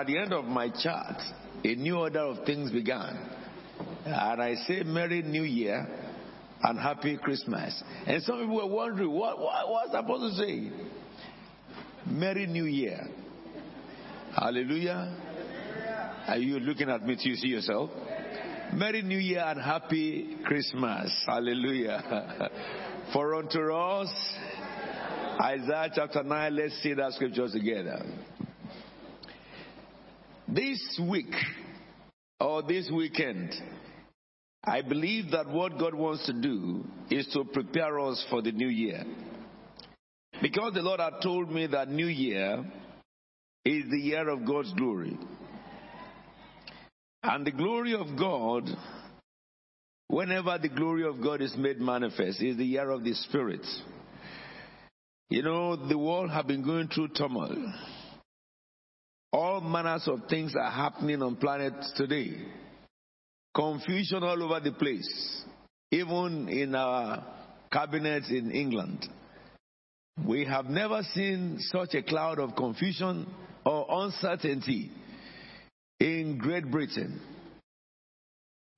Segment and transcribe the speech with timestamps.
[0.00, 1.16] At the end of my chart,
[1.62, 3.18] a new order of things began.
[4.06, 5.86] And I say Merry New Year
[6.62, 7.82] and Happy Christmas.
[8.06, 10.70] And some people were wondering, what, what I supposed to say?
[12.06, 13.08] Merry New Year.
[14.34, 15.14] Hallelujah.
[16.28, 17.90] Are you looking at me to see yourself?
[18.72, 21.12] Merry New Year and Happy Christmas.
[21.26, 22.48] Hallelujah.
[23.12, 24.08] For unto us,
[25.42, 28.02] Isaiah chapter 9, let's see that scripture together.
[30.52, 31.32] This week,
[32.40, 33.54] or this weekend,
[34.64, 38.68] I believe that what God wants to do is to prepare us for the new
[38.68, 39.04] year.
[40.42, 42.64] Because the Lord had told me that new year
[43.64, 45.16] is the year of God's glory.
[47.22, 48.68] And the glory of God,
[50.08, 53.64] whenever the glory of God is made manifest, is the year of the Spirit.
[55.28, 57.72] You know, the world have been going through turmoil.
[59.32, 62.32] All manners of things are happening on planet today.
[63.54, 65.44] Confusion all over the place.
[65.92, 67.24] Even in our
[67.70, 69.08] cabinets in England.
[70.26, 73.26] We have never seen such a cloud of confusion
[73.64, 74.90] or uncertainty
[75.98, 77.20] in Great Britain.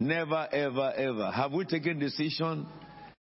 [0.01, 1.31] Never, ever, ever.
[1.31, 2.67] Have we taken decision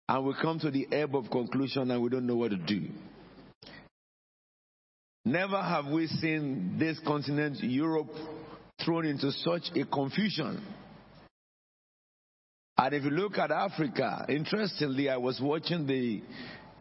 [0.07, 2.87] and we come to the ebb of conclusion and we don't know what to do?
[5.29, 8.09] Never have we seen this continent, Europe,
[8.83, 10.59] thrown into such a confusion.
[12.75, 16.23] And if you look at Africa, interestingly, I was watching the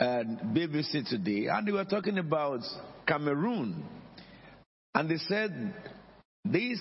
[0.00, 2.60] uh, BBC today, and they were talking about
[3.06, 3.84] Cameroon.
[4.94, 5.74] And they said
[6.42, 6.80] this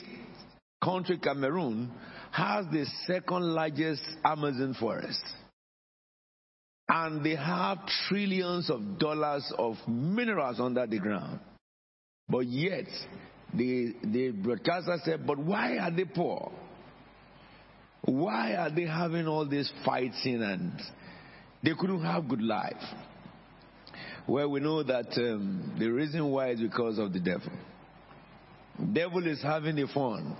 [0.81, 1.91] country, Cameroon,
[2.31, 5.25] has the second largest Amazon forest.
[6.87, 11.41] And they have trillions of dollars of minerals under the ground.
[12.29, 12.87] But yet,
[13.53, 16.51] the, the broadcaster said, but why are they poor?
[18.01, 20.73] Why are they having all this fighting and
[21.63, 22.73] they couldn't have good life?
[24.27, 27.51] Well, we know that um, the reason why is because of the devil.
[28.93, 30.35] Devil is having a fun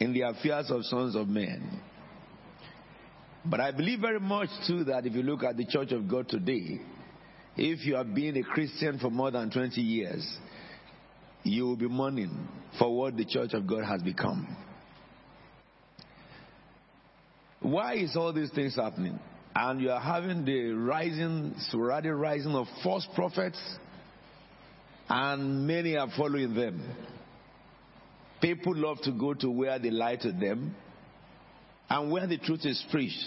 [0.00, 1.80] in the affairs of sons of men.
[3.44, 6.28] But I believe very much too that if you look at the church of God
[6.28, 6.80] today,
[7.56, 10.26] if you have been a Christian for more than 20 years,
[11.42, 14.56] you will be mourning for what the church of God has become.
[17.60, 19.18] Why is all these things happening?
[19.54, 23.60] And you are having the rising, sporadic rising of false prophets,
[25.08, 26.82] and many are following them.
[28.40, 30.74] People love to go to where they lie to them,
[31.90, 33.24] and where the truth is preached,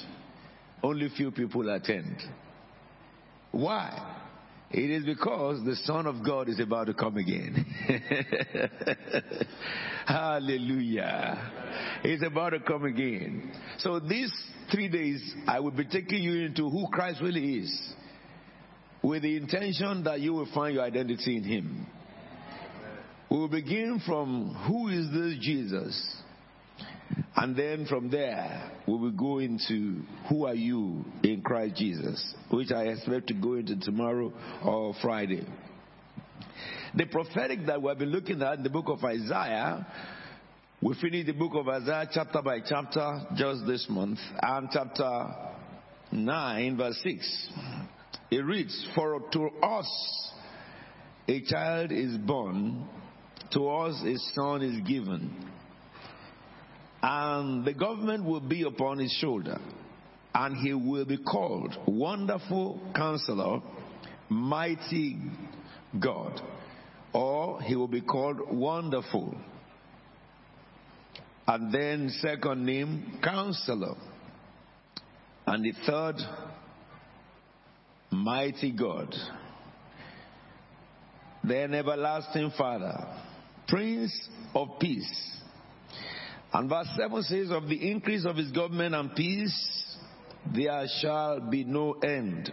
[0.81, 2.15] only few people attend.
[3.51, 4.22] Why?
[4.73, 7.63] It is because the Son of God is about to come again.
[10.07, 11.51] Hallelujah.
[12.01, 13.51] He's about to come again.
[13.77, 14.33] So these
[14.71, 17.93] three days, I will be taking you into who Christ really is
[19.03, 21.87] with the intention that you will find your identity in Him.
[23.29, 26.22] We will begin from who is this Jesus?
[27.35, 32.71] And then from there, we will go into who are you in Christ Jesus, which
[32.71, 34.31] I expect to go into tomorrow
[34.63, 35.45] or Friday.
[36.95, 39.87] The prophetic that we've been looking at in the book of Isaiah,
[40.79, 45.27] we finished the book of Isaiah chapter by chapter just this month, and chapter
[46.11, 47.49] 9, verse 6.
[48.29, 50.31] It reads, For to us
[51.27, 52.87] a child is born,
[53.53, 55.52] to us a son is given
[57.03, 59.59] and the government will be upon his shoulder,
[60.33, 63.59] and he will be called Wonderful Counselor,
[64.29, 65.17] Mighty
[65.99, 66.41] God,
[67.13, 69.35] or he will be called Wonderful.
[71.45, 73.95] And then, second name, Counselor.
[75.45, 76.15] And the third,
[78.11, 79.13] Mighty God.
[81.43, 82.95] Then, Everlasting Father,
[83.67, 85.42] Prince of Peace
[86.53, 89.97] and verse 7 says, Of the increase of his government and peace,
[90.53, 92.51] there shall be no end.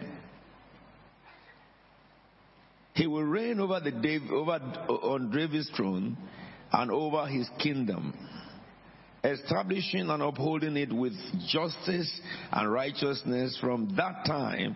[2.95, 4.53] He will reign over the David, over
[4.89, 6.17] on David's throne
[6.73, 8.13] and over his kingdom,
[9.23, 11.13] establishing and upholding it with
[11.47, 12.21] justice
[12.51, 14.75] and righteousness from that time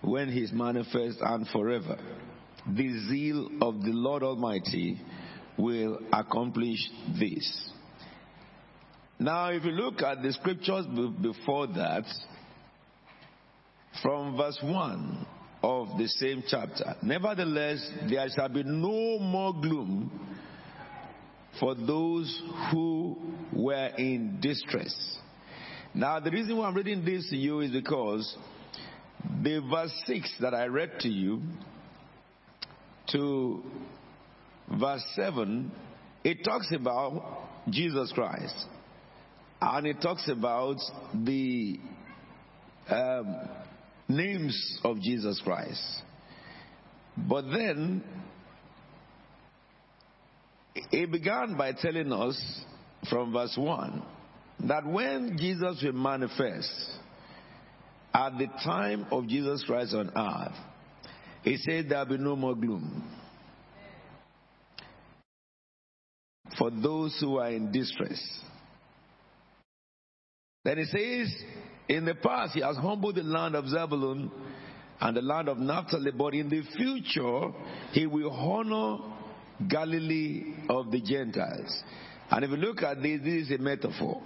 [0.00, 1.98] when he is manifest and forever.
[2.66, 5.00] The zeal of the Lord Almighty
[5.58, 6.78] will accomplish
[7.18, 7.71] this.
[9.18, 10.86] Now, if you look at the scriptures
[11.20, 12.04] before that,
[14.02, 15.26] from verse 1
[15.62, 20.10] of the same chapter, nevertheless, there shall be no more gloom
[21.60, 23.16] for those who
[23.52, 25.18] were in distress.
[25.94, 28.36] Now, the reason why I'm reading this to you is because
[29.42, 31.42] the verse 6 that I read to you
[33.12, 33.62] to
[34.80, 35.70] verse 7,
[36.24, 38.66] it talks about Jesus Christ.
[39.64, 40.78] And it talks about
[41.14, 41.78] the
[42.88, 43.48] um,
[44.08, 46.02] names of Jesus Christ.
[47.16, 48.02] But then,
[50.74, 52.64] it began by telling us
[53.08, 54.02] from verse 1
[54.64, 56.90] that when Jesus will manifest
[58.12, 60.56] at the time of Jesus Christ on earth,
[61.44, 63.08] he said there'll be no more gloom.
[66.58, 68.20] For those who are in distress.
[70.64, 71.34] Then he says,
[71.88, 74.30] in the past, he has humbled the land of Zebulun
[75.00, 77.50] and the land of Naphtali, but in the future,
[77.92, 78.98] he will honor
[79.68, 81.82] Galilee of the Gentiles.
[82.30, 84.22] And if you look at this, this is a metaphor.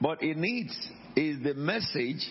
[0.00, 2.30] But in it is the message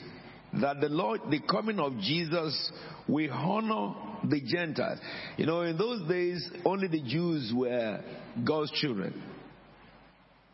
[0.62, 2.72] that the Lord, the coming of Jesus,
[3.08, 3.94] will honor
[4.30, 5.00] the Gentiles.
[5.38, 8.02] You know, in those days, only the Jews were
[8.46, 9.22] God's children.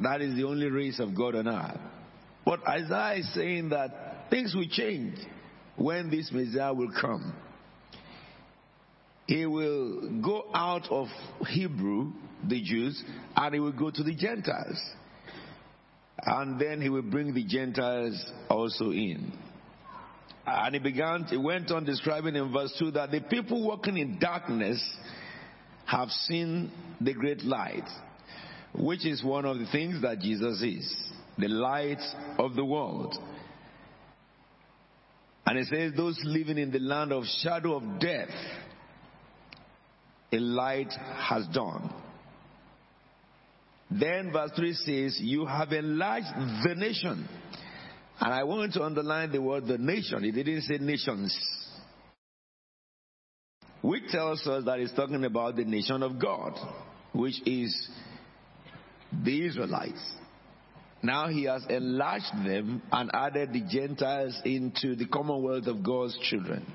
[0.02, 1.80] That is the only race of God on earth.
[2.46, 5.18] But Isaiah is saying that things will change
[5.76, 7.34] when this Messiah will come.
[9.28, 11.08] He will go out of
[11.48, 12.14] Hebrew,
[12.48, 13.04] the Jews,
[13.36, 14.82] and he will go to the Gentiles.
[16.26, 19.32] And then he will bring the Gentiles also in.
[20.46, 24.18] And he began, he went on describing in verse 2 that the people walking in
[24.20, 24.84] darkness
[25.86, 27.88] have seen the great light,
[28.74, 32.02] which is one of the things that Jesus is the light
[32.38, 33.16] of the world.
[35.46, 38.30] And it says, Those living in the land of shadow of death,
[40.32, 41.90] a light has dawned.
[43.90, 46.28] Then verse 3 says, You have enlarged
[46.64, 47.28] the nation.
[48.22, 50.26] And I want to underline the word the nation.
[50.26, 51.36] It didn't say nations.
[53.82, 56.54] Which tells us that it's talking about the nation of God,
[57.14, 57.90] which is
[59.12, 60.02] the Israelites.
[61.02, 66.66] Now he has enlarged them and added the Gentiles into the commonwealth of God's children.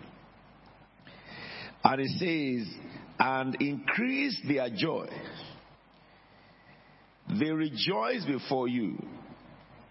[1.82, 2.75] And he says,
[3.19, 5.08] and increase their joy.
[7.38, 8.98] They rejoice before you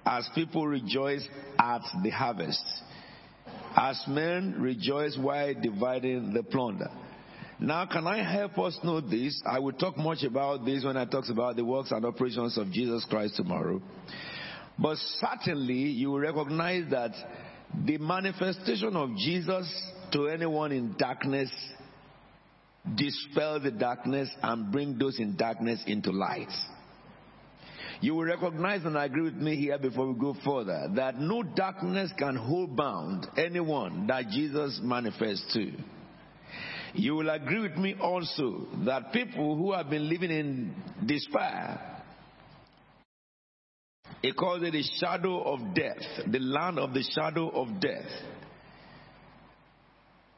[0.05, 1.27] as people rejoice
[1.59, 2.63] at the harvest,
[3.75, 6.89] as men rejoice while dividing the plunder.
[7.63, 9.41] Now, can I help us know this?
[9.45, 12.69] I will talk much about this when I talk about the works and operations of
[12.73, 13.81] Jesus Christ tomorrow.
[14.77, 17.11] But certainly, you will recognize that
[17.85, 19.65] the manifestation of Jesus
[20.11, 21.49] to anyone in darkness
[22.95, 26.51] dispel the darkness and bring those in darkness into light.
[28.01, 31.43] You will recognize and I agree with me here before we go further that no
[31.43, 35.71] darkness can hold bound anyone that Jesus manifests to.
[36.93, 40.75] You will agree with me also that people who have been living in
[41.05, 42.01] despair,
[44.21, 48.09] it calls it the shadow of death, the land of the shadow of death.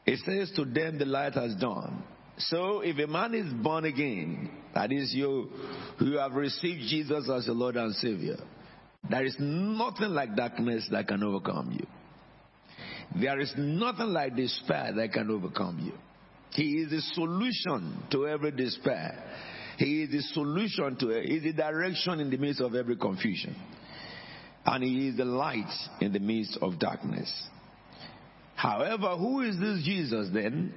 [0.05, 2.03] It says to them the light has dawned.
[2.37, 5.49] So if a man is born again, that is you
[5.99, 8.37] who have received Jesus as your Lord and Savior,
[9.09, 11.87] there is nothing like darkness that can overcome you.
[13.21, 15.93] There is nothing like despair that can overcome you.
[16.55, 19.21] He is the solution to every despair.
[19.77, 21.25] He is the solution to it.
[21.25, 23.55] He is the direction in the midst of every confusion.
[24.65, 27.29] And He is the light in the midst of darkness.
[28.55, 30.73] However, who is this Jesus then?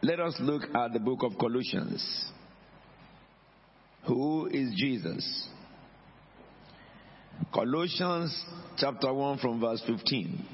[0.00, 2.30] Let us look at the book of Colossians.
[4.06, 5.48] Who is Jesus?
[7.52, 8.44] Colossians
[8.76, 10.46] chapter 1 from verse 15.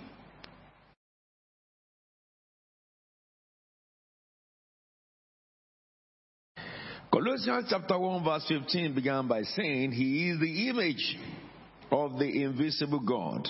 [7.13, 11.19] Colossians chapter 1 verse 15 began by saying, He is the image
[11.91, 13.49] of the invisible God.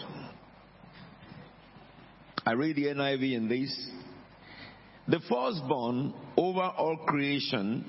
[2.46, 3.90] I read the NIV in this.
[5.08, 7.84] The firstborn over all creation,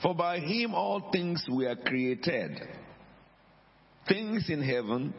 [0.00, 2.60] for by him all things were created,
[4.06, 5.12] things in heaven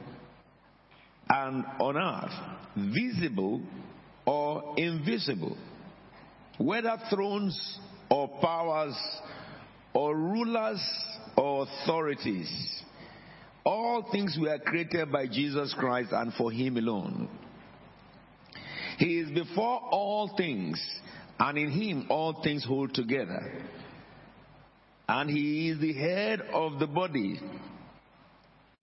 [1.27, 3.61] and on earth, visible
[4.25, 5.57] or invisible,
[6.57, 8.95] whether thrones or powers
[9.93, 10.81] or rulers
[11.37, 12.49] or authorities.
[13.65, 17.27] All things were created by Jesus Christ and for Him alone.
[18.97, 20.81] He is before all things,
[21.39, 23.51] and in Him all things hold together.
[25.07, 27.39] and he is the head of the body,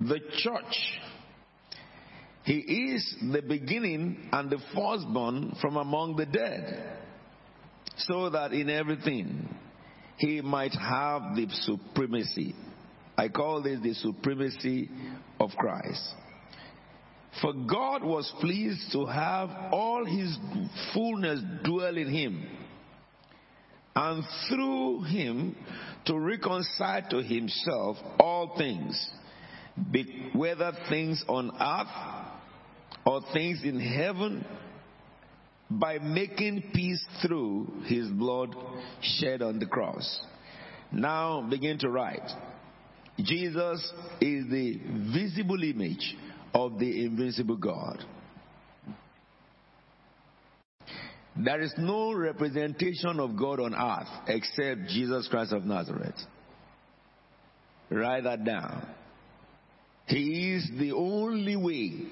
[0.01, 1.01] the church.
[2.45, 6.99] He is the beginning and the firstborn from among the dead,
[8.07, 9.49] so that in everything
[10.19, 12.55] he might have the supremacy.
[13.17, 14.89] I call this the supremacy
[15.41, 16.15] of Christ.
[17.41, 20.37] For God was pleased to have all his
[20.93, 22.47] fullness dwell in him,
[23.97, 25.57] and through him
[26.07, 29.11] to reconcile to himself all things,
[30.35, 32.27] whether things on earth
[33.07, 34.45] or things in heaven,
[35.79, 38.55] by making peace through his blood
[39.01, 40.21] shed on the cross.
[40.91, 42.29] Now begin to write.
[43.19, 43.81] Jesus
[44.21, 44.81] is the
[45.13, 46.17] visible image
[46.55, 48.05] of the invincible God.
[51.37, 56.17] There is no representation of God on earth except Jesus Christ of Nazareth.
[57.91, 58.87] Write that down.
[60.07, 62.07] He is the only way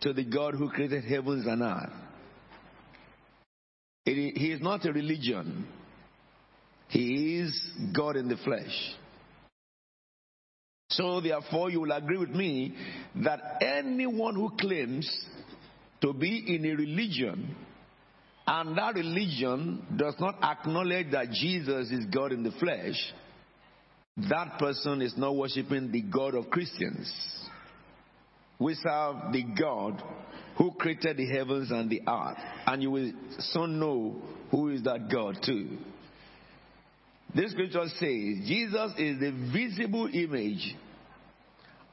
[0.00, 2.01] to the God who created heavens and earth.
[4.04, 5.66] He is not a religion.
[6.88, 8.96] He is God in the flesh.
[10.90, 12.74] So therefore you will agree with me
[13.24, 15.10] that anyone who claims
[16.02, 17.56] to be in a religion
[18.46, 22.96] and that religion does not acknowledge that Jesus is God in the flesh,
[24.28, 27.10] that person is not worshiping the God of Christians.
[28.58, 30.02] We serve the God
[30.62, 32.38] who created the heavens and the earth,
[32.68, 34.14] and you will soon know
[34.52, 35.76] who is that God too.
[37.34, 40.76] This scripture says Jesus is the visible image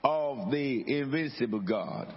[0.03, 2.13] of the invisible God.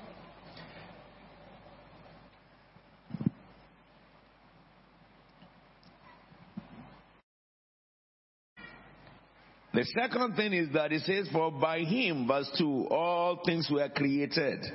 [9.72, 13.88] The second thing is that it says, For by him, verse 2, all things were
[13.88, 14.66] created.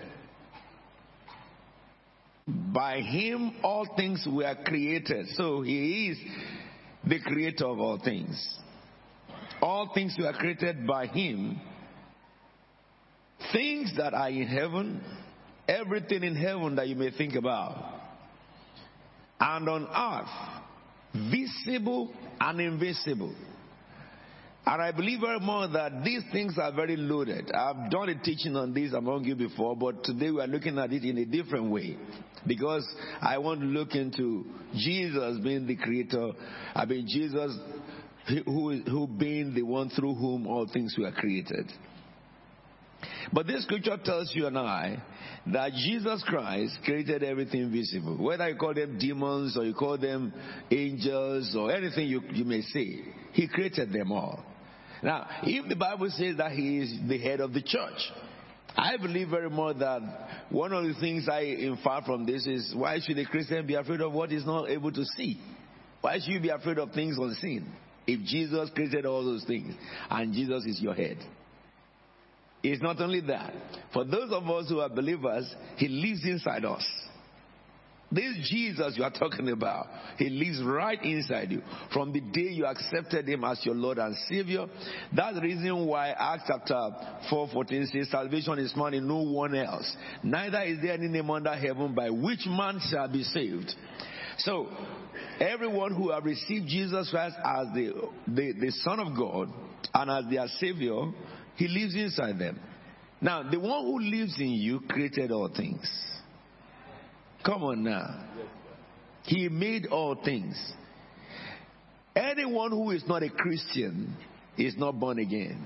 [2.48, 5.27] By him, all things were created.
[5.36, 6.18] So he is
[7.04, 8.58] the creator of all things.
[9.62, 11.60] All things were created by him.
[13.51, 15.01] Things that are in heaven,
[15.68, 18.01] everything in heaven that you may think about,
[19.39, 23.34] and on earth, visible and invisible.
[24.66, 27.51] And I believe very much that these things are very loaded.
[27.51, 30.92] I've done a teaching on this among you before, but today we are looking at
[30.92, 31.98] it in a different way.
[32.48, 32.88] Because
[33.22, 36.32] I want to look into Jesus being the creator.
[36.75, 37.58] I mean, Jesus
[38.27, 41.72] who, who being the one through whom all things were created.
[43.32, 45.01] But this scripture tells you and I
[45.48, 48.18] that Jesus Christ created everything visible.
[48.18, 50.34] Whether you call them demons or you call them
[50.72, 53.01] angels or anything you, you may say,
[53.34, 54.44] He created them all.
[55.04, 58.12] Now, if the Bible says that he is the head of the church,
[58.75, 60.01] I believe very much that
[60.50, 64.01] one of the things I infer from this is why should a Christian be afraid
[64.01, 65.39] of what he's not able to see?
[66.01, 67.71] Why should you be afraid of things unseen?
[68.05, 69.75] If Jesus created all those things
[70.09, 71.17] and Jesus is your head.
[72.63, 73.53] It's not only that.
[73.93, 76.86] For those of us who are believers, He lives inside us.
[78.09, 79.87] This Jesus you are talking about,
[80.17, 81.61] He lives right inside you.
[81.91, 84.65] From the day you accepted Him as your Lord and Savior,
[85.13, 86.89] that's the reason why Acts chapter
[87.29, 89.93] 4 14 says, Salvation is found in no one else.
[90.23, 93.73] Neither is there any name under heaven by which man shall be saved.
[94.37, 94.69] So,
[95.41, 99.49] everyone who have received Jesus Christ as the, the, the Son of God
[99.93, 101.11] and as their Savior,
[101.57, 102.59] He lives inside them.
[103.19, 105.89] Now, the one who lives in you created all things.
[107.48, 108.25] Come on now.
[109.24, 110.62] He made all things.
[112.13, 114.18] Anyone who is not a Christian
[114.58, 115.66] is not born again.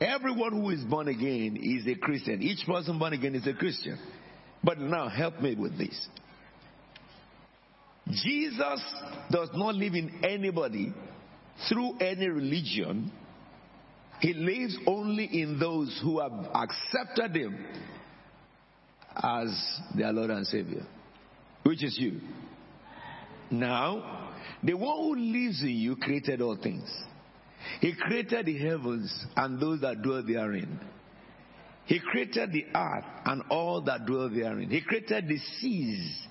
[0.00, 2.42] Everyone who is born again is a Christian.
[2.42, 4.00] Each person born again is a Christian.
[4.64, 6.08] But now help me with this.
[8.10, 8.82] Jesus
[9.30, 10.92] does not live in anybody
[11.68, 13.12] through any religion.
[14.20, 17.64] He lives only in those who have accepted him
[19.22, 20.86] as their Lord and Savior,
[21.62, 22.20] which is you.
[23.50, 24.30] Now,
[24.62, 26.90] the one who lives in you created all things.
[27.80, 30.78] He created the heavens and those that dwell therein.
[31.86, 34.68] He created the earth and all that dwell therein.
[34.70, 36.26] He created the seas.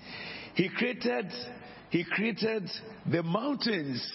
[0.54, 1.32] He created,
[1.90, 2.70] he created
[3.10, 4.06] the mountains.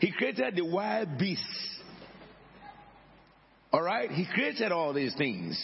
[0.00, 1.80] He created the wild beasts.
[3.72, 4.10] All right?
[4.10, 5.62] He created all these things.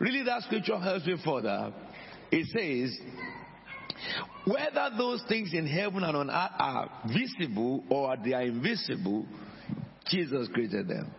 [0.00, 1.72] Really, that scripture helps me further.
[2.32, 2.98] It says,
[4.46, 9.26] whether those things in heaven and on earth are visible or they are invisible,
[10.06, 11.12] Jesus created them.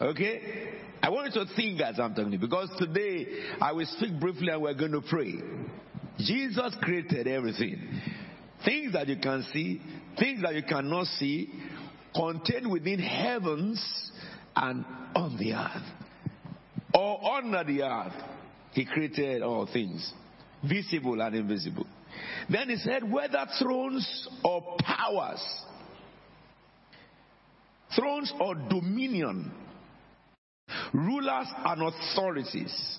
[0.00, 0.70] Okay?
[1.02, 3.26] I want you to think as I'm talking because today
[3.60, 5.34] I will speak briefly and we're going to pray.
[6.18, 8.00] Jesus created everything.
[8.64, 9.80] Things that you can see,
[10.18, 11.50] things that you cannot see,
[12.14, 13.82] contained within heavens
[14.56, 15.99] and on the earth.
[16.94, 18.14] Or under the earth.
[18.72, 20.12] He created all things,
[20.68, 21.86] visible and invisible.
[22.48, 25.42] Then he said, whether thrones or powers,
[27.96, 29.52] thrones or dominion,
[30.92, 32.98] rulers and authorities.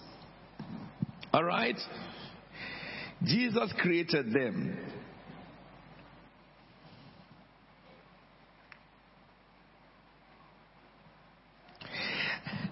[1.33, 1.77] All right?
[3.24, 4.77] Jesus created them.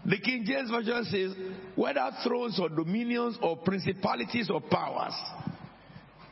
[0.09, 1.35] The King James Version says,
[1.75, 5.13] whether thrones or dominions or principalities or powers.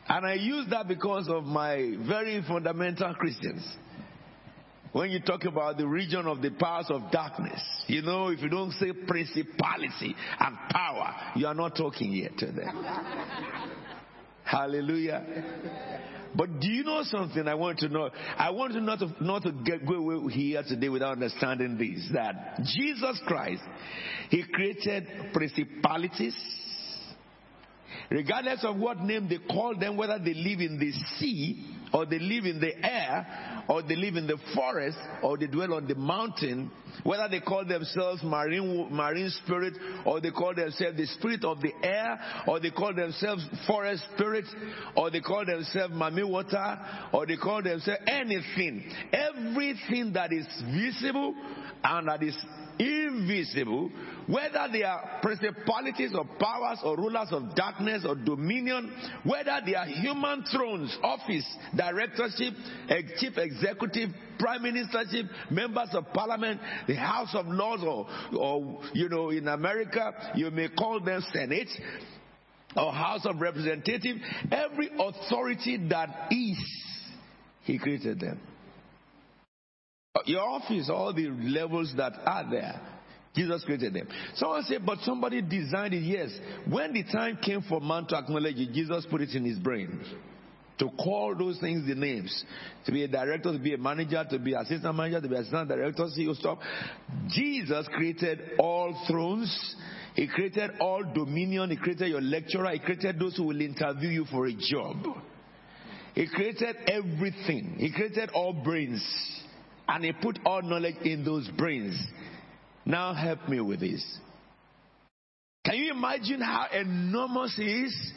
[0.08, 3.64] And I use that because of my very fundamental Christians.
[4.90, 8.48] When you talk about the region of the powers of darkness, you know, if you
[8.48, 12.84] don't say principality and power, you are not talking yet to them.
[14.42, 15.24] Hallelujah.
[16.38, 18.10] But do you know something I want to know?
[18.38, 22.08] I want to not to, not to get, go away here today without understanding this,
[22.14, 23.60] that Jesus Christ,
[24.30, 26.36] He created principalities,
[28.08, 32.20] regardless of what name they call them, whether they live in the sea or they
[32.20, 35.96] live in the air or they live in the forest or they dwell on the
[35.96, 36.70] mountain,
[37.04, 39.74] whether they call themselves marine, marine spirit
[40.04, 44.44] or they call themselves the spirit of the air or they call themselves forest spirit
[44.96, 46.78] or they call themselves mami water
[47.12, 48.90] or they call themselves anything.
[49.12, 51.34] Everything that is visible
[51.84, 52.36] and that is
[52.78, 53.90] invisible,
[54.26, 58.92] whether they are principalities or powers or rulers of darkness or dominion,
[59.24, 61.44] whether they are human thrones, office,
[61.76, 62.54] directorship,
[63.18, 69.28] chief executive, prime ministership, members of parliament, the House of Lords, or, or you know,
[69.30, 71.68] in America, you may call them Senate
[72.74, 74.20] or House of Representatives.
[74.50, 76.58] every authority that is,
[77.62, 78.40] He created them.
[80.16, 82.80] Uh, your office, all the levels that are there,
[83.36, 84.08] Jesus created them.
[84.34, 86.02] Someone said, but somebody designed it.
[86.02, 86.30] Yes.
[86.68, 90.00] When the time came for man to acknowledge it, Jesus put it in his brain.
[90.78, 92.44] To call those things the names.
[92.86, 95.68] To be a director, to be a manager, to be assistant manager, to be assistant
[95.68, 96.58] director, CEO stuff.
[97.28, 99.76] Jesus created all thrones.
[100.14, 101.70] He created all dominion.
[101.70, 102.70] He created your lecturer.
[102.70, 104.96] He created those who will interview you for a job.
[106.14, 107.76] He created everything.
[107.78, 109.04] He created all brains.
[109.88, 111.96] And he put all knowledge in those brains.
[112.84, 114.04] Now help me with this.
[115.64, 118.12] Can you imagine how enormous he is?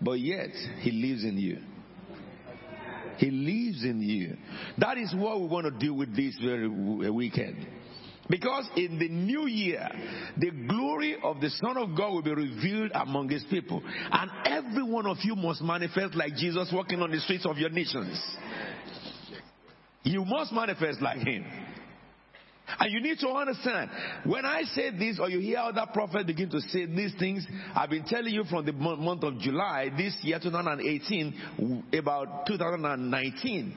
[0.00, 0.50] But yet,
[0.80, 1.58] he lives in you.
[3.18, 4.36] He lives in you.
[4.78, 6.68] That is what we want to do with this very
[7.10, 7.66] weekend.
[8.28, 9.86] Because in the new year,
[10.38, 13.82] the glory of the Son of God will be revealed among his people.
[14.10, 17.70] And every one of you must manifest like Jesus walking on the streets of your
[17.70, 18.18] nations.
[20.04, 21.44] You must manifest like him.
[22.78, 23.90] And you need to understand,
[24.24, 27.90] when I say this or you hear other prophets begin to say these things, I've
[27.90, 33.74] been telling you from the month of July this year 2018 about 2019.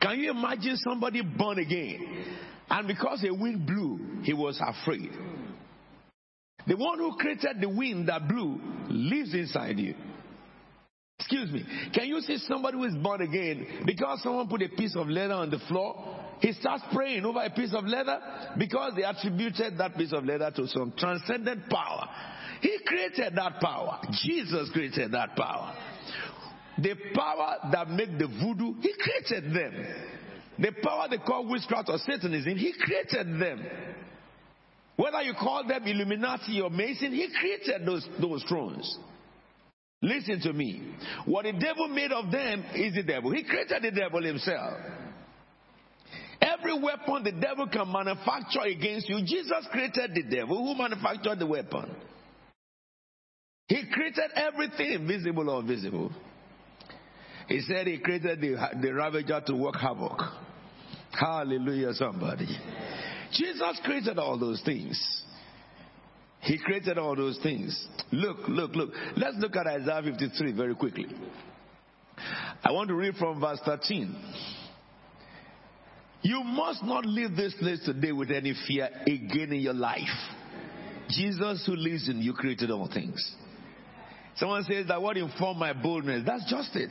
[0.00, 2.36] Can you imagine somebody born again
[2.68, 5.10] and because a wind blew, he was afraid?
[6.66, 8.58] The one who created the wind that blew
[8.88, 9.94] lives inside you.
[11.18, 11.64] Excuse me.
[11.94, 15.34] Can you see somebody who is born again because someone put a piece of leather
[15.34, 16.23] on the floor?
[16.44, 18.18] He starts praying over a piece of leather
[18.58, 22.06] because they attributed that piece of leather to some transcendent power.
[22.60, 23.98] He created that power.
[24.22, 25.74] Jesus created that power.
[26.76, 29.86] The power that made the voodoo, he created them.
[30.58, 33.64] The power they call witchcraft or Satanism, he created them.
[34.96, 38.98] Whether you call them Illuminati or Mason, he created those, those thrones.
[40.02, 40.94] Listen to me.
[41.24, 43.32] What the devil made of them is the devil.
[43.32, 44.74] He created the devil himself.
[46.44, 51.46] Every weapon the devil can manufacture against you, Jesus created the devil who manufactured the
[51.46, 51.94] weapon.
[53.68, 56.12] He created everything, visible or invisible.
[57.48, 60.18] He said he created the, the ravager to work havoc.
[61.18, 62.48] Hallelujah, somebody.
[63.32, 65.22] Jesus created all those things.
[66.40, 67.88] He created all those things.
[68.12, 68.90] Look, look, look.
[69.16, 71.06] Let's look at Isaiah 53 very quickly.
[72.62, 74.14] I want to read from verse 13.
[76.24, 80.00] You must not leave this place today with any fear again in your life.
[81.10, 83.36] Jesus, who lives in you, created all things.
[84.36, 86.22] Someone says that what informed my boldness?
[86.26, 86.90] That's just it.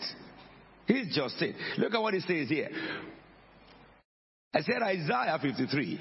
[0.85, 1.55] He's just it.
[1.79, 2.69] Look at what he says here.
[4.53, 5.99] I said Isaiah 53.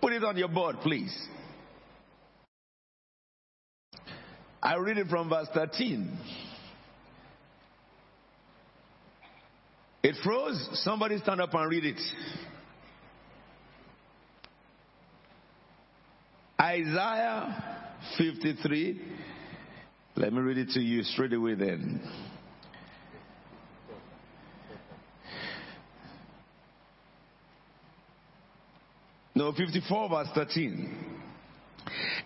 [0.00, 1.12] Put it on your board, please.
[4.62, 6.16] I read it from verse 13.
[10.02, 10.68] It froze.
[10.84, 12.00] Somebody stand up and read it.
[16.60, 19.00] Isaiah 53.
[20.16, 22.00] Let me read it to you straight away then.
[29.34, 31.20] No, 54 verse 13.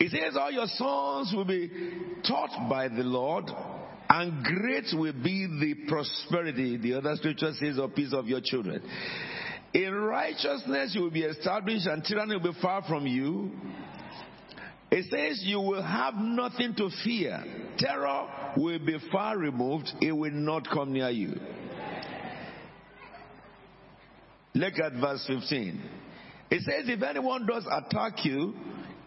[0.01, 1.71] It says, All your sons will be
[2.27, 3.45] taught by the Lord,
[4.17, 6.77] and great will be the prosperity.
[6.77, 8.81] The other scripture says, or peace of your children.
[9.73, 13.51] In righteousness you will be established, and tyranny will be far from you.
[14.93, 17.43] It says, You will have nothing to fear.
[17.77, 21.35] Terror will be far removed, it will not come near you.
[24.55, 25.83] Look at verse 15.
[26.53, 28.55] It says, If anyone does attack you,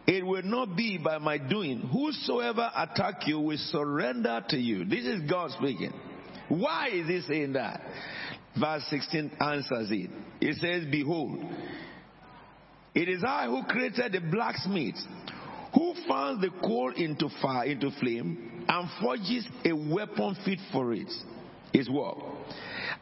[0.08, 1.82] it will not be by my doing.
[1.92, 4.86] Whosoever attack you will surrender to you.
[4.86, 5.92] This is God speaking.
[6.48, 7.82] Why is he saying that?
[8.58, 10.10] Verse 16 answers it.
[10.40, 11.40] It says, Behold,
[12.96, 14.96] it is I who created the blacksmith,
[15.74, 21.12] who fans the coal into fire, into flame, and forges a weapon fit for it.
[21.74, 22.18] His work.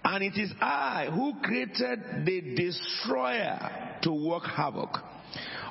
[0.04, 4.98] And it is I who created the destroyer to work havoc.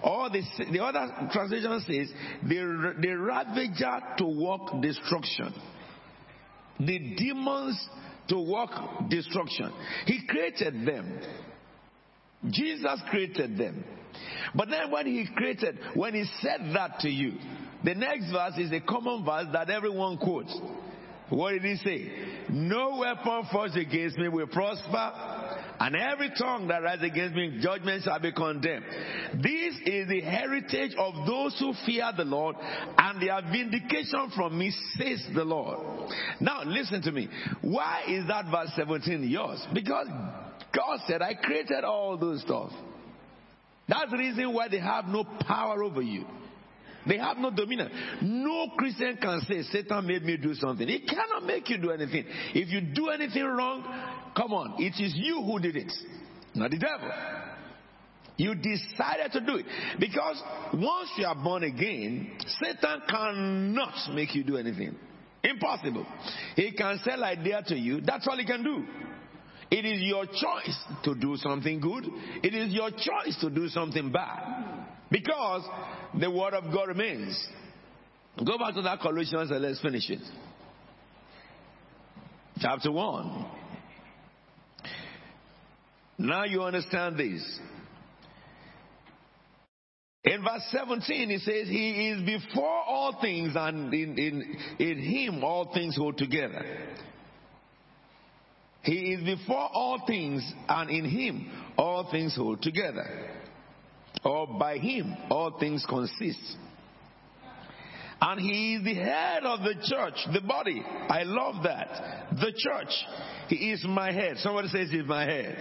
[0.05, 2.13] Or the, the other translation says,
[2.43, 5.55] the, the ravager to work destruction.
[6.79, 7.89] The demons
[8.29, 8.71] to work
[9.09, 9.73] destruction.
[10.07, 11.21] He created them.
[12.51, 13.83] Jesus created them.
[14.55, 17.39] But then when he created, when he said that to you,
[17.83, 20.55] the next verse is a common verse that everyone quotes.
[21.31, 22.13] What did he say?
[22.51, 25.13] No weapon forged against me will prosper,
[25.81, 28.85] and every tongue that rises against me, judgment shall be condemned.
[29.35, 32.57] This is the heritage of those who fear the Lord,
[32.99, 36.11] and their vindication from me, says the Lord.
[36.41, 37.29] Now, listen to me.
[37.63, 39.65] Why is that verse 17 yours?
[39.73, 40.07] Because
[40.75, 42.71] God said, I created all those stuff.
[43.89, 46.25] That's the reason why they have no power over you.
[47.07, 47.91] They have no dominion.
[48.23, 50.89] No Christian can say, Satan made me do something.
[50.89, 52.25] He cannot make you do anything.
[52.55, 53.85] If you do anything wrong,
[54.37, 55.93] come on, it is you who did it,
[56.55, 57.11] not the devil.
[58.37, 59.67] You decided to do it.
[60.01, 60.43] Because
[60.73, 64.97] once you are born again, Satan cannot make you do anything.
[65.45, 66.07] Impossible.
[66.57, 68.01] He can sell idea to you.
[68.01, 68.85] That's all he can do.
[69.71, 72.05] It is your choice to do something good.
[72.43, 74.87] It is your choice to do something bad.
[75.11, 75.63] Because
[76.19, 77.49] the word of God remains.
[78.39, 80.23] Go back to that Colossians and let's finish it.
[82.61, 83.47] Chapter 1.
[86.27, 87.61] Now you understand this.
[90.25, 95.45] In verse 17, he says, He is before all things, and in, in, in Him
[95.45, 96.65] all things hold together.
[98.83, 103.31] He is before all things, and in Him all things hold together
[104.25, 106.57] or by him all things consist.
[108.27, 110.83] And he is the head of the church, the body.
[110.83, 112.29] I love that.
[112.31, 112.89] The church.
[113.49, 114.39] He is my head.
[114.39, 115.59] Somebody says he's my head.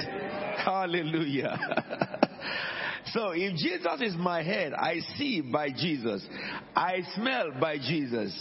[0.63, 1.57] Hallelujah.
[3.07, 6.25] so if Jesus is my head, I see by Jesus.
[6.73, 8.33] I smell by Jesus.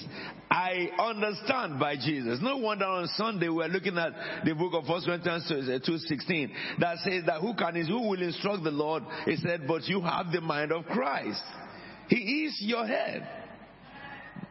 [0.48, 2.38] I understand by Jesus.
[2.40, 4.12] No wonder on Sunday we're looking at
[4.44, 8.22] the book of First Corinthians 2.16 uh, that says that who can is who will
[8.22, 9.02] instruct the Lord?
[9.24, 11.42] He said, but you have the mind of Christ.
[12.08, 13.41] He is your head.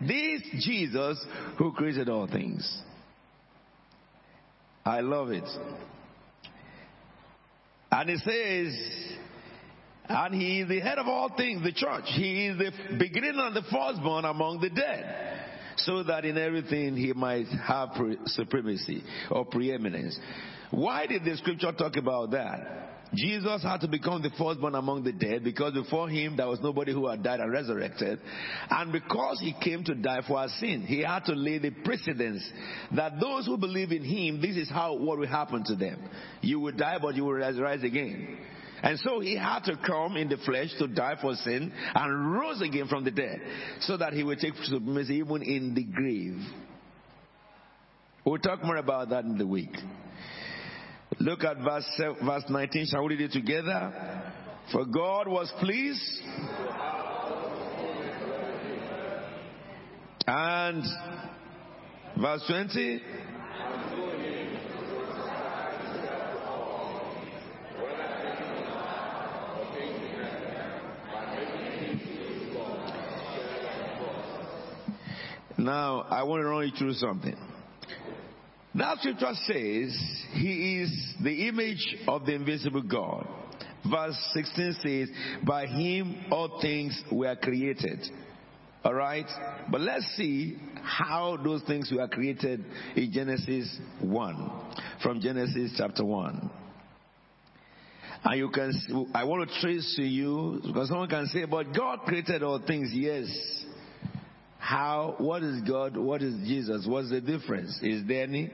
[0.07, 1.23] This Jesus
[1.57, 2.81] who created all things.
[4.83, 5.47] I love it.
[7.91, 9.17] And it says,
[10.07, 12.05] and he is the head of all things, the church.
[12.05, 15.39] He is the beginning and the firstborn among the dead
[15.77, 17.89] so that in everything he might have
[18.25, 20.17] supremacy or preeminence.
[20.71, 22.90] Why did the scripture talk about that?
[23.13, 26.93] Jesus had to become the firstborn among the dead because before him there was nobody
[26.93, 28.19] who had died and resurrected.
[28.69, 32.47] And because he came to die for our sin, he had to lay the precedence
[32.95, 36.09] that those who believe in him, this is how what will happen to them.
[36.41, 38.37] You will die, but you will rise again.
[38.83, 42.61] And so he had to come in the flesh to die for sin and rose
[42.61, 43.39] again from the dead
[43.81, 46.39] so that he would take supremacy even in the grave.
[48.25, 49.75] We'll talk more about that in the week.
[51.21, 51.85] Look at verse,
[52.25, 52.87] verse 19.
[52.87, 53.93] Shall we read it together?
[54.71, 56.01] For God was pleased
[60.25, 60.83] and
[62.19, 63.01] verse 20.
[75.59, 77.35] Now, I want to run you through something.
[78.75, 83.27] That scripture says he is the image of the invisible God.
[83.89, 85.09] Verse 16 says,
[85.45, 87.99] by him all things were created.
[88.85, 89.25] Alright?
[89.69, 92.63] But let's see how those things were created
[92.95, 94.51] in Genesis 1.
[95.03, 96.49] From Genesis chapter 1.
[98.23, 98.71] And you can,
[99.13, 102.91] I want to trace to you, because someone can say, but God created all things.
[102.93, 103.25] Yes.
[104.71, 105.97] How, what is God?
[105.97, 106.85] What is Jesus?
[106.87, 107.77] What's the difference?
[107.83, 108.49] Is there any?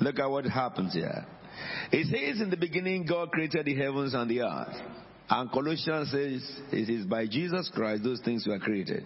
[0.00, 1.24] Look at what happens here.
[1.90, 4.76] It says in the beginning, God created the heavens and the earth.
[5.30, 9.04] And Colossians says, it is by Jesus Christ those things were created.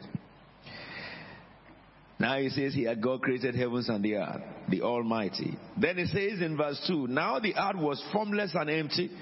[2.19, 5.57] Now he says here, God created heavens and the earth, the Almighty.
[5.81, 9.13] Then it says in verse 2, Now the earth was formless and empty,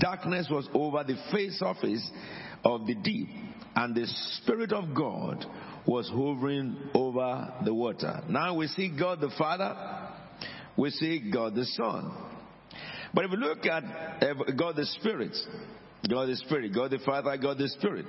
[0.00, 2.10] darkness was over the face surface
[2.64, 3.28] of the deep,
[3.74, 4.06] and the
[4.42, 5.44] Spirit of God
[5.86, 8.22] was hovering over the water.
[8.28, 9.76] Now we see God the Father,
[10.76, 12.12] we see God the Son.
[13.12, 13.84] But if we look at
[14.22, 15.36] eh, God the Spirit,
[16.08, 18.06] God the Spirit, God the Father, God the Spirit.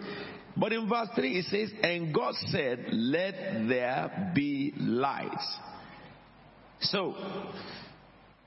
[0.57, 3.33] But in verse 3 it says, And God said, Let
[3.67, 5.37] there be light.
[6.81, 7.15] So,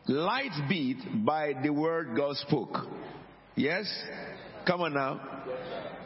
[0.07, 2.77] light beat by the word God spoke.
[3.57, 3.87] Yes?
[4.67, 5.21] Come on now.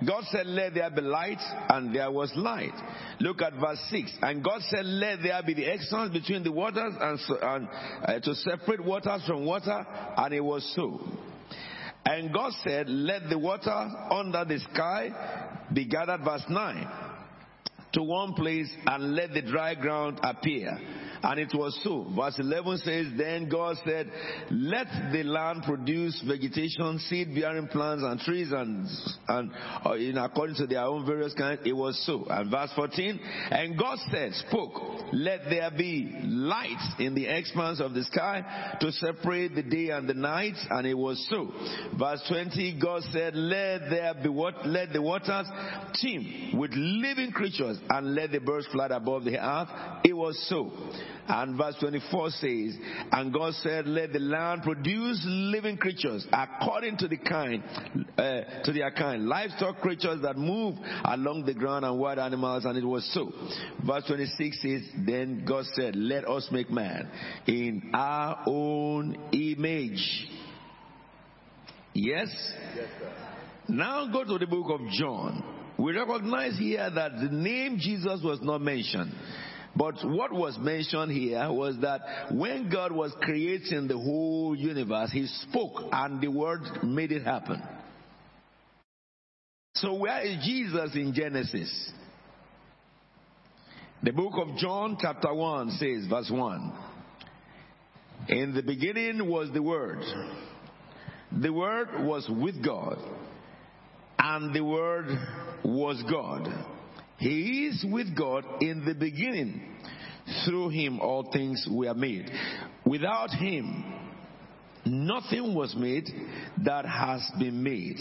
[0.06, 2.74] God said, Let there be light, and there was light.
[3.20, 4.10] Look at verse 6.
[4.22, 7.68] And God said, Let there be the expanse between the waters and, and
[8.04, 9.86] uh, to separate waters from water,
[10.16, 11.00] and it was so.
[12.04, 16.88] And God said, Let the water under the sky be gathered, verse 9,
[17.92, 20.78] to one place and let the dry ground appear.
[21.22, 22.06] And it was so.
[22.16, 24.10] Verse 11 says, Then God said,
[24.50, 28.88] Let the land produce vegetation, seed bearing plants and trees, and,
[29.28, 29.52] and
[29.86, 31.60] uh, in according to their own various kinds.
[31.64, 32.26] It was so.
[32.28, 34.74] And verse 14, And God said, Spoke,
[35.12, 40.08] Let there be lights in the expanse of the sky to separate the day and
[40.08, 40.56] the night.
[40.70, 41.52] And it was so.
[41.96, 44.66] Verse 20, God said, Let there be what?
[44.66, 45.46] Let the waters
[45.94, 49.68] teem with living creatures, and let the birds fly above the earth.
[50.04, 50.72] It was so.
[51.28, 52.76] And verse 24 says,
[53.12, 57.62] And God said, Let the land produce living creatures according to the kind,
[58.18, 62.76] uh, to their kind, livestock creatures that move along the ground and wild animals, and
[62.76, 63.32] it was so.
[63.86, 67.08] Verse 26 says, Then God said, Let us make man
[67.46, 70.28] in our own image.
[71.94, 72.28] Yes?
[72.74, 72.88] yes
[73.68, 75.42] now go to the book of John.
[75.78, 79.12] We recognize here that the name Jesus was not mentioned.
[79.74, 85.26] But what was mentioned here was that when God was creating the whole universe, He
[85.26, 87.62] spoke and the Word made it happen.
[89.74, 91.92] So where is Jesus in Genesis?
[94.02, 96.72] The book of John chapter 1 says, verse 1.
[98.28, 100.02] In the beginning was the Word.
[101.40, 102.98] The Word was with God.
[104.18, 105.06] And the Word
[105.64, 106.48] was God.
[107.22, 109.62] He is with God in the beginning.
[110.44, 112.28] Through him all things were made.
[112.84, 113.84] Without him,
[114.84, 116.08] nothing was made
[116.64, 117.98] that has been made.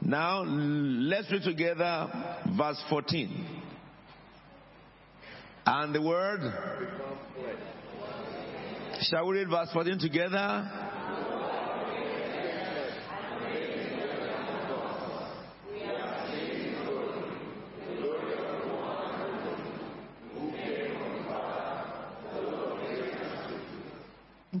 [0.00, 2.10] Now, let's read together
[2.56, 3.46] verse 14.
[5.66, 6.40] And the word.
[9.10, 10.87] Shall we read verse 14 together?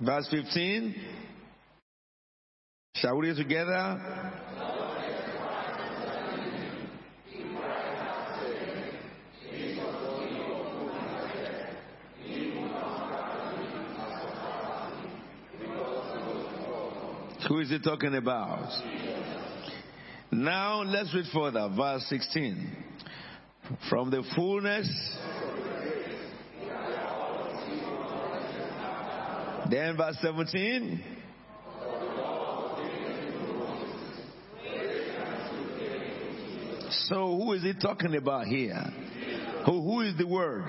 [0.08, 0.94] Verse 15.
[2.94, 4.32] Shall we read together?
[17.46, 18.70] Who is he talking about?
[20.32, 21.68] Now let's read further.
[21.76, 22.76] Verse 16.
[23.90, 24.88] From the fullness
[29.70, 31.02] Then verse 17.
[37.08, 38.82] So who is he talking about here?
[39.66, 40.64] Who, who is the word?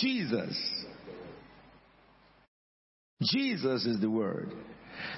[0.00, 0.84] Jesus.
[3.20, 4.52] Jesus is the word.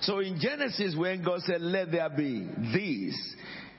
[0.02, 3.34] So in Genesis, when God said, Let there be this,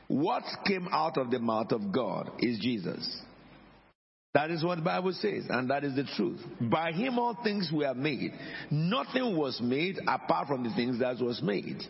[0.08, 3.22] what came out of the mouth of God is Jesus.
[4.36, 6.42] That is what the Bible says, and that is the truth.
[6.60, 8.34] By him all things were made.
[8.70, 11.82] Nothing was made apart from the things that was made.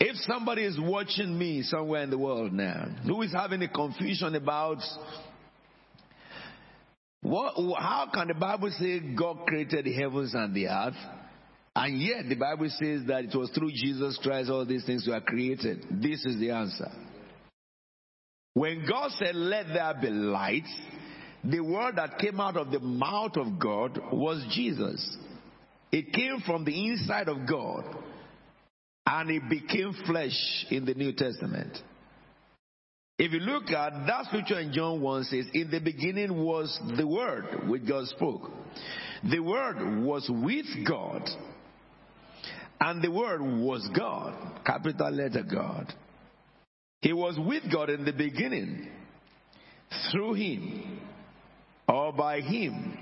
[0.00, 4.34] If somebody is watching me somewhere in the world now, who is having a confusion
[4.34, 4.78] about
[7.20, 10.96] what, how can the Bible say God created the heavens and the earth?
[11.78, 15.20] And yet the Bible says that it was through Jesus Christ all these things were
[15.20, 15.84] created.
[15.90, 16.90] This is the answer.
[18.54, 20.64] When God said, Let there be light,
[21.44, 25.18] the word that came out of the mouth of God was Jesus.
[25.92, 27.84] It came from the inside of God
[29.06, 31.76] and it became flesh in the New Testament.
[33.18, 37.06] If you look at that scripture in John 1 says, In the beginning was the
[37.06, 38.50] Word which God spoke.
[39.30, 41.28] The Word was with God,
[42.80, 44.34] and the Word was God.
[44.64, 45.92] Capital letter God.
[47.02, 48.88] He was with God in the beginning.
[50.10, 51.00] Through Him,
[51.88, 52.98] or by Him,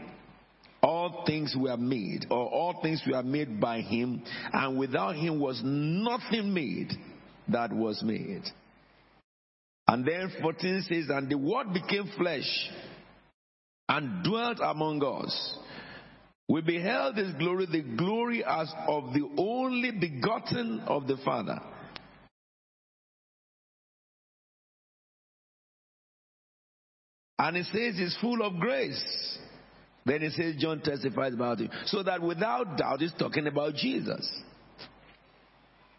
[0.82, 5.60] all things were made, or all things were made by Him, and without Him was
[5.64, 6.92] nothing made
[7.48, 8.42] that was made.
[9.88, 12.70] And then 14 says, And the Word became flesh
[13.88, 15.58] and dwelt among us.
[16.48, 21.60] We beheld His glory, the glory as of the only begotten of the Father
[27.44, 29.38] And it says he's full of grace.
[30.06, 31.70] Then it says John testifies about him.
[31.86, 34.26] So that without doubt, he's talking about Jesus.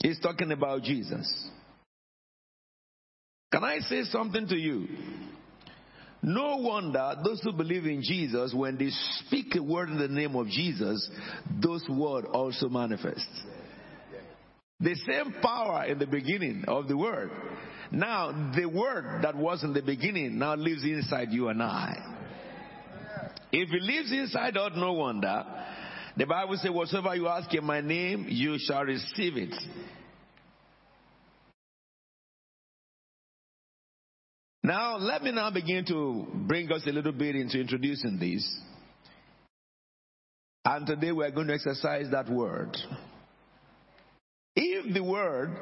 [0.02, 1.50] He's talking about Jesus.
[3.52, 4.88] Can I say something to you?
[6.26, 8.90] No wonder those who believe in Jesus, when they
[9.26, 11.10] speak a word in the name of Jesus,
[11.62, 13.28] those words also manifest.
[14.80, 17.32] The same power in the beginning of the word
[17.92, 21.96] now, the word that was in the beginning now lives inside you and I.
[23.52, 25.46] If it lives inside us, no wonder.
[26.18, 29.54] The Bible says, whatsoever you ask in my name, you shall receive it.
[34.66, 38.60] Now, let me now begin to bring us a little bit into introducing this.
[40.66, 42.76] And today we are going to exercise that word.
[44.56, 45.56] If the word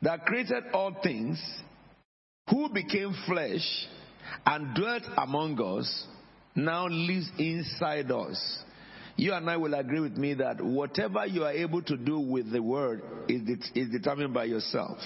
[0.00, 1.38] that created all things,
[2.48, 3.86] who became flesh
[4.46, 6.06] and dwelt among us,
[6.54, 8.64] now lives inside us.
[9.16, 12.50] You and I will agree with me that whatever you are able to do with
[12.50, 13.42] the word is,
[13.74, 14.96] is determined by yourself.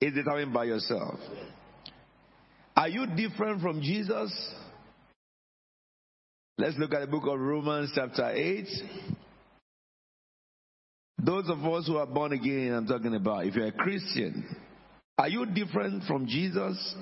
[0.00, 1.18] Is determined by yourself.
[2.76, 4.30] Are you different from Jesus?
[6.58, 8.66] Let's look at the book of Romans, chapter 8.
[11.18, 14.44] Those of us who are born again, I'm talking about, if you're a Christian,
[15.16, 16.94] are you different from Jesus?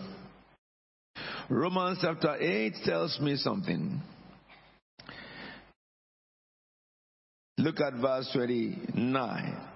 [1.48, 4.00] Romans chapter 8 tells me something.
[7.58, 9.73] Look at verse 29.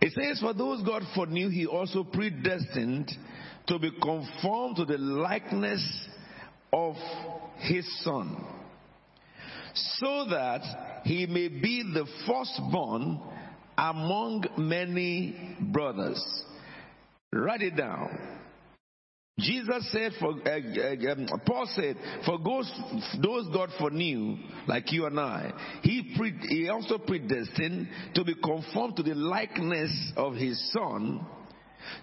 [0.00, 3.10] It says, For those God foreknew, he also predestined
[3.68, 5.84] to be conformed to the likeness
[6.72, 6.94] of
[7.58, 8.44] his Son,
[9.98, 13.20] so that he may be the firstborn
[13.78, 16.22] among many brothers.
[17.32, 18.35] Write it down.
[19.38, 22.72] Jesus said, for uh, uh, um, Paul said, for those,
[23.22, 28.96] those God foreknew, like you and I, he, pre, he also predestined to be conformed
[28.96, 31.26] to the likeness of his Son,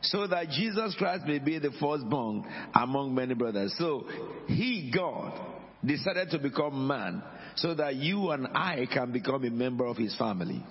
[0.01, 3.73] so that Jesus Christ may be the firstborn among many brothers.
[3.79, 4.07] So
[4.45, 5.33] he, God,
[5.83, 7.23] decided to become man,
[7.55, 10.63] so that you and I can become a member of his family.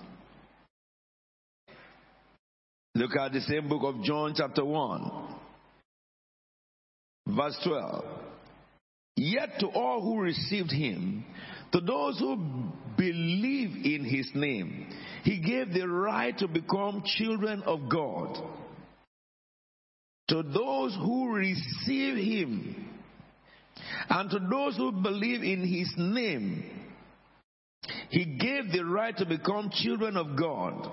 [2.95, 5.22] Look at the same book of John, chapter 1,
[7.27, 8.05] verse 12.
[9.15, 11.23] Yet to all who received him,
[11.71, 12.37] to those who
[12.97, 14.87] believe in his name,
[15.23, 18.37] he gave the right to become children of God.
[20.29, 22.89] To those who receive him,
[24.09, 26.63] and to those who believe in his name,
[28.09, 30.91] he gave the right to become children of God.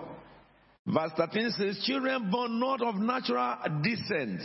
[0.87, 4.41] Verse 13 says, Children born not of natural descent,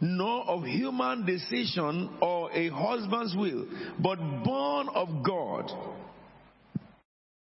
[0.00, 3.66] nor of human decision or a husband's will,
[3.98, 5.70] but born of God.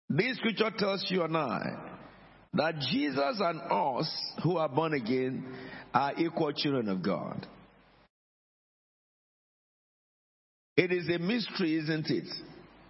[0.10, 1.62] This scripture tells you and I
[2.54, 4.10] that Jesus and us
[4.44, 5.46] who are born again
[5.94, 7.48] are equal children of God.
[10.76, 12.28] It is a mystery, isn't it?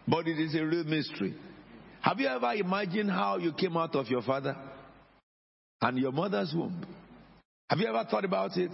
[0.08, 1.36] But it is a real mystery.
[2.02, 4.58] Have you ever imagined how you came out of your father?
[5.84, 6.86] and your mother's womb.
[7.70, 8.72] Have you ever thought about it?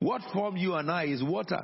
[0.00, 1.62] What formed you and I is water.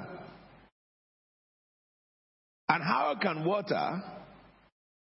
[2.69, 4.03] And how can water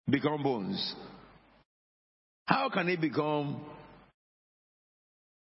[0.09, 0.95] become bones?
[2.45, 3.61] How can it become,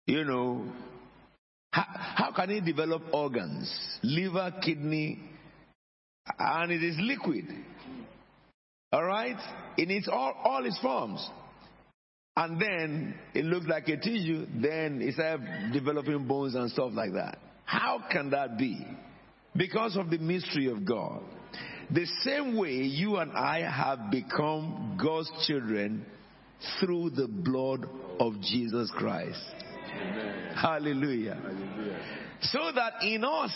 [0.07, 0.65] you know,
[1.71, 3.71] how, how can it develop organs,
[4.03, 5.19] liver, kidney,
[6.37, 7.45] and it is liquid?
[8.91, 9.37] All right?
[9.77, 11.29] It needs all, all its forms.
[12.35, 17.37] And then it looks like a tissue, then it developing bones and stuff like that.
[17.71, 18.85] How can that be?
[19.55, 21.21] Because of the mystery of God.
[21.89, 26.05] The same way you and I have become God's children
[26.79, 27.87] through the blood
[28.19, 29.39] of Jesus Christ.
[29.95, 30.53] Amen.
[30.53, 31.35] Hallelujah.
[31.41, 31.99] Hallelujah.
[32.41, 33.53] So that in us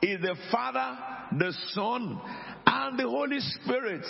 [0.00, 0.98] is the Father,
[1.36, 2.20] the Son,
[2.66, 4.04] and the Holy Spirit.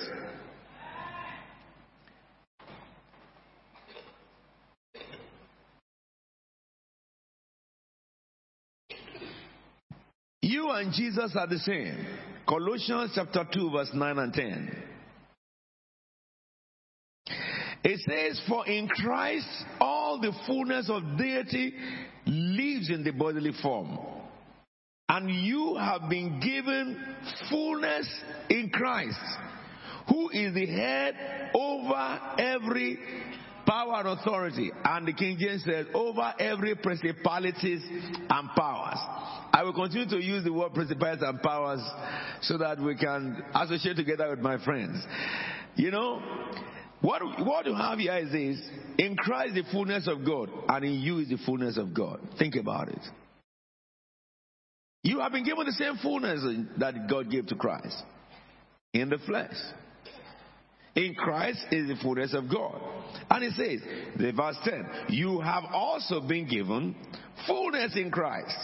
[10.47, 12.07] You and Jesus are the same.
[12.49, 14.83] Colossians chapter 2, verse 9 and 10.
[17.83, 19.49] It says, For in Christ
[19.81, 21.75] all the fullness of deity
[22.27, 23.99] lives in the bodily form.
[25.09, 26.97] And you have been given
[27.51, 28.09] fullness
[28.49, 29.19] in Christ,
[30.09, 32.99] who is the head over every
[33.67, 34.71] power and authority.
[34.85, 38.99] And the King James says, over every principalities and powers.
[39.53, 41.81] I will continue to use the word principalities and powers
[42.43, 45.05] so that we can associate together with my friends.
[45.75, 46.23] You know,
[47.01, 50.95] what, what you have here is this in Christ the fullness of God, and in
[50.95, 52.21] you is the fullness of God.
[52.39, 53.01] Think about it.
[55.03, 56.41] You have been given the same fullness
[56.79, 58.03] that God gave to Christ
[58.93, 59.55] in the flesh.
[60.97, 62.81] In Christ is the fullness of God.
[63.31, 63.81] And it says,
[64.17, 66.97] the verse 10, you have also been given
[67.47, 68.57] fullness in Christ.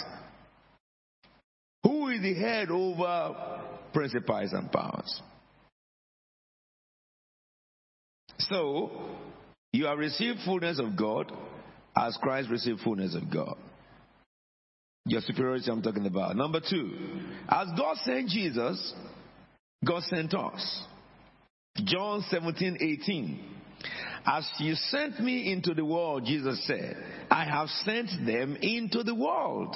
[1.85, 3.61] Who is the head over
[3.93, 5.21] principalities and powers?
[8.39, 8.91] So,
[9.73, 11.31] you have received fullness of God
[11.97, 13.57] as Christ received fullness of God.
[15.05, 16.37] Your superiority I'm talking about.
[16.37, 16.93] Number two,
[17.49, 18.95] as God sent Jesus,
[19.85, 20.85] God sent us.
[21.77, 23.41] John 17, 18.
[24.25, 26.97] As you sent me into the world, Jesus said,
[27.31, 29.75] I have sent them into the world.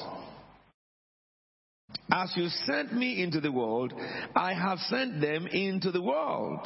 [2.10, 3.92] As you sent me into the world,
[4.34, 6.60] I have sent them into the world.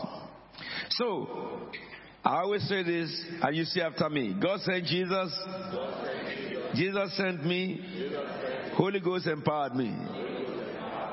[0.91, 1.71] So,
[2.23, 4.37] I always say this, and you see after me.
[4.41, 5.33] God sent Jesus.
[6.75, 7.81] Jesus sent me.
[8.75, 9.97] Holy Ghost empowered me.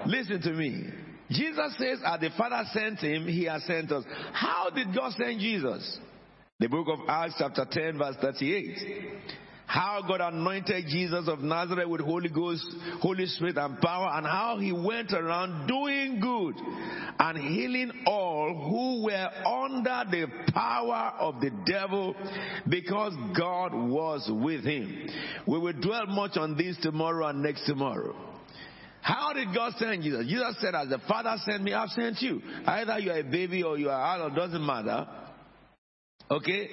[0.06, 0.90] Listen to me.
[1.30, 4.04] Jesus says, as the Father sent him, he has sent us.
[4.34, 6.00] How did God send Jesus?
[6.60, 8.78] The book of Acts, chapter 10, verse 38.
[9.68, 12.66] How God anointed Jesus of Nazareth with Holy Ghost,
[13.02, 16.56] Holy Spirit and power, and how he went around doing good
[17.20, 22.16] and healing all who were under the power of the devil
[22.70, 25.10] because God was with him.
[25.46, 28.16] We will dwell much on this tomorrow and next tomorrow.
[29.08, 30.26] How did God send Jesus?
[30.28, 32.42] Jesus said, As the Father sent me, I've sent you.
[32.66, 35.08] Either you are a baby or you are adult, doesn't matter.
[36.30, 36.70] Okay?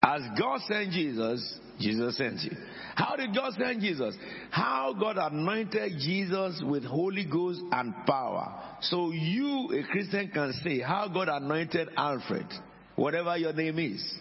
[0.00, 2.52] As God sent Jesus, Jesus sent you.
[2.94, 4.14] How did God send Jesus?
[4.52, 8.76] How God anointed Jesus with Holy Ghost and power.
[8.82, 12.46] So you, a Christian, can say how God anointed Alfred,
[12.94, 14.14] whatever your name is,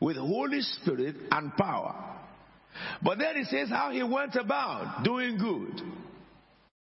[0.00, 2.16] with Holy Spirit and power.
[3.00, 5.99] But then he says how he went about doing good.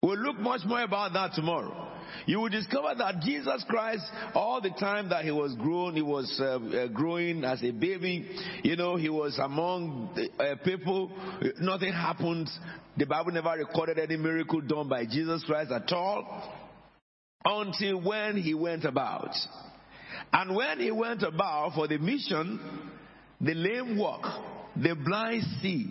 [0.04, 1.88] We'll look much more about that tomorrow.
[2.26, 6.38] You will discover that Jesus Christ, all the time that he was grown, he was
[6.38, 8.28] uh, uh, growing as a baby.
[8.62, 11.10] You know, he was among uh, people.
[11.58, 12.50] Nothing happened.
[12.98, 16.52] The Bible never recorded any miracle done by Jesus Christ at all
[17.42, 19.30] until when he went about.
[20.34, 22.60] And when he went about for the mission,
[23.40, 24.22] the lame walk,
[24.76, 25.90] the blind see,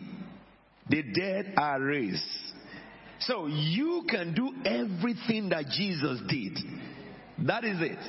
[0.87, 2.42] the dead are raised.
[3.27, 6.57] So you can do everything that Jesus did.
[7.47, 7.99] That is it.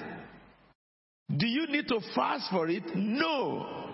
[1.37, 2.83] Do you need to fast for it?
[2.95, 3.91] No.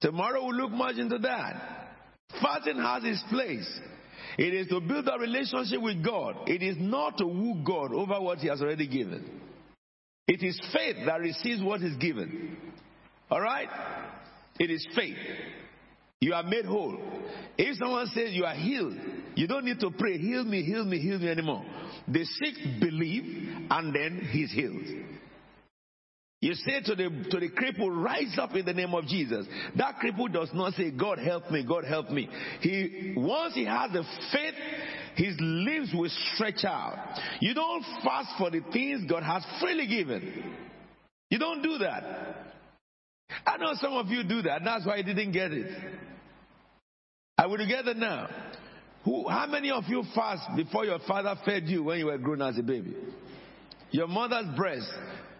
[0.00, 1.88] Tomorrow we'll look much into that.
[2.42, 3.80] Fasting has its place.
[4.38, 6.36] It is to build a relationship with God.
[6.46, 9.40] It is not to woo God over what He has already given.
[10.28, 12.56] It is faith that receives what is given.
[13.30, 13.68] Alright?
[14.58, 15.16] It is faith.
[16.20, 16.98] You are made whole.
[17.58, 18.94] If someone says you are healed,
[19.34, 21.64] you don't need to pray, heal me, heal me, heal me anymore.
[22.08, 25.04] The sick believe and then he's healed.
[26.40, 29.46] You say to the, to the cripple, rise up in the name of Jesus.
[29.76, 32.28] That cripple does not say, God help me, God help me.
[32.60, 34.54] He, once he has the faith,
[35.16, 37.18] his limbs will stretch out.
[37.40, 40.54] You don't fast for the things God has freely given.
[41.30, 42.54] You don't do that.
[43.46, 44.58] I know some of you do that.
[44.58, 45.66] and That's why you didn't get it.
[47.38, 48.28] Are we together now?
[49.04, 52.42] Who, how many of you fast before your father fed you when you were grown
[52.42, 52.94] as a baby?
[53.90, 54.90] Your mother's breast.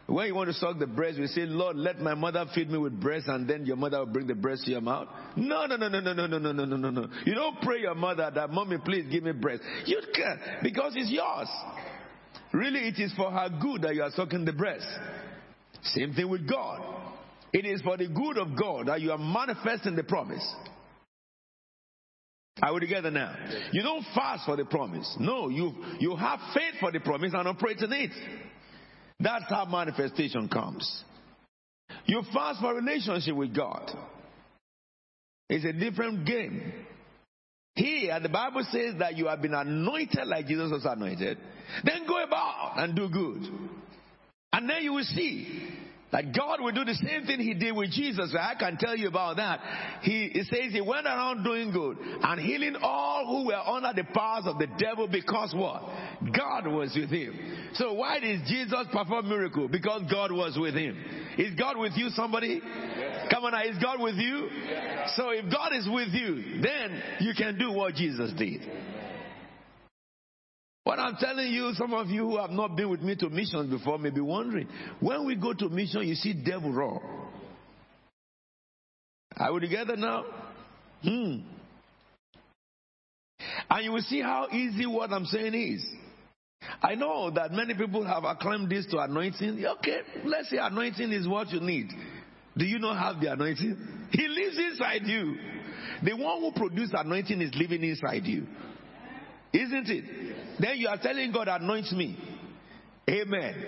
[0.07, 2.78] When you want to suck the breast, you say, Lord, let my mother feed me
[2.78, 5.09] with breast, and then your mother will bring the breast to your mouth.
[5.34, 7.09] No, no, no, no, no, no, no, no, no, no, no, no.
[7.24, 9.64] You don't pray your mother that, mommy, please give me breast.
[9.84, 11.49] You can't, because it's yours.
[12.53, 14.87] Really, it is for her good that you are sucking the breast.
[15.82, 16.80] Same thing with God.
[17.53, 20.47] It is for the good of God that you are manifesting the promise.
[22.62, 23.34] Are we together now?
[23.72, 25.14] You don't fast for the promise.
[25.20, 28.11] No, you, you have faith for the promise and operate in it.
[29.20, 31.05] That's how manifestation comes.
[32.07, 33.90] You fast for relationship with God.
[35.49, 36.72] It's a different game.
[37.74, 41.36] Here, the Bible says that you have been anointed like Jesus was anointed.
[41.84, 43.42] Then go about and do good.
[44.53, 45.68] And then you will see
[46.16, 48.34] that God will do the same thing he did with Jesus.
[48.38, 49.60] I can tell you about that.
[50.00, 54.08] He, he says he went around doing good and healing all who were under the
[54.14, 55.82] powers of the devil because what?
[56.34, 57.34] God was with him.
[57.74, 59.68] So why did Jesus perform miracle?
[59.68, 60.96] Because God was with him.
[61.36, 62.62] Is God with you, somebody?
[62.64, 63.28] Yes.
[63.30, 64.48] Come on now, is God with you?
[64.66, 65.12] Yes.
[65.16, 68.62] So if God is with you, then you can do what Jesus did.
[70.87, 73.68] What I'm telling you, some of you who have not been with me to missions
[73.68, 74.68] before may be wondering,
[75.01, 76.99] when we go to mission, you see devil raw.
[79.37, 80.24] Are we together now?
[81.03, 81.39] Hmm.
[83.68, 85.84] And you will see how easy what I'm saying is.
[86.80, 89.66] I know that many people have acclaimed this to anointing.
[89.78, 91.89] Okay, let's say anointing is what you need.
[92.57, 93.76] Do you not have the anointing?
[94.12, 95.34] He lives inside you.
[96.05, 98.47] The one who produces anointing is living inside you.
[99.53, 100.37] Isn't it?
[100.59, 102.16] Then you are telling God, anoint me.
[103.09, 103.64] Amen.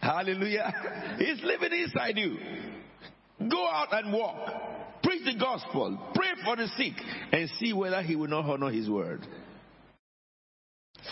[0.00, 1.16] Hallelujah.
[1.18, 2.36] He's living inside you.
[3.48, 5.02] Go out and walk.
[5.02, 5.98] Preach the gospel.
[6.14, 6.92] Pray for the sick
[7.32, 9.26] and see whether he will not honor his word.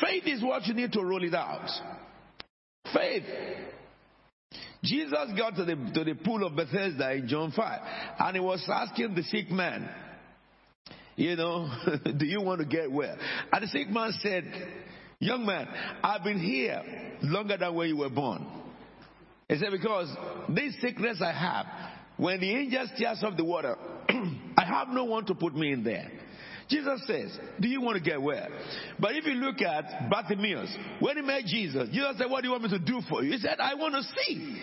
[0.01, 1.69] Faith is what you need to roll it out.
[2.93, 3.25] Faith.
[4.85, 7.81] Jesus got to the, to the pool of Bethesda in John 5
[8.21, 9.89] and he was asking the sick man,
[11.17, 11.69] you know,
[12.17, 13.17] do you want to get well?
[13.53, 14.45] And the sick man said,
[15.21, 15.67] Young man,
[16.03, 16.83] I've been here
[17.23, 18.47] longer than when you were born.
[19.49, 20.09] He said, Because
[20.49, 21.67] this sickness I have,
[22.17, 23.77] when the angel stirs up the water,
[24.09, 26.11] I have no one to put me in there.
[26.69, 28.47] Jesus says, Do you want to get well?
[29.01, 32.53] But if you look at Bartimaeus, when he met Jesus, Jesus said, What do you
[32.53, 33.33] want me to do for you?
[33.33, 34.61] He said, I want to see.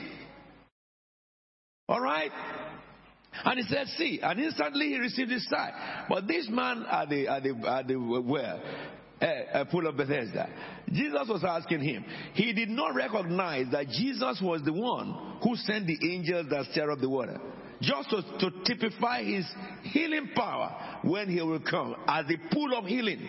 [1.89, 2.31] All right?
[3.43, 4.19] And he said, See.
[4.21, 6.05] And instantly he received his sight.
[6.07, 8.61] But this man at the, at the, at the well,
[9.21, 10.49] a, a pool of Bethesda,
[10.91, 12.05] Jesus was asking him.
[12.33, 16.91] He did not recognize that Jesus was the one who sent the angels that stir
[16.91, 17.39] up the water.
[17.81, 19.45] Just to, to typify his
[19.83, 23.27] healing power when he will come as the pool of healing.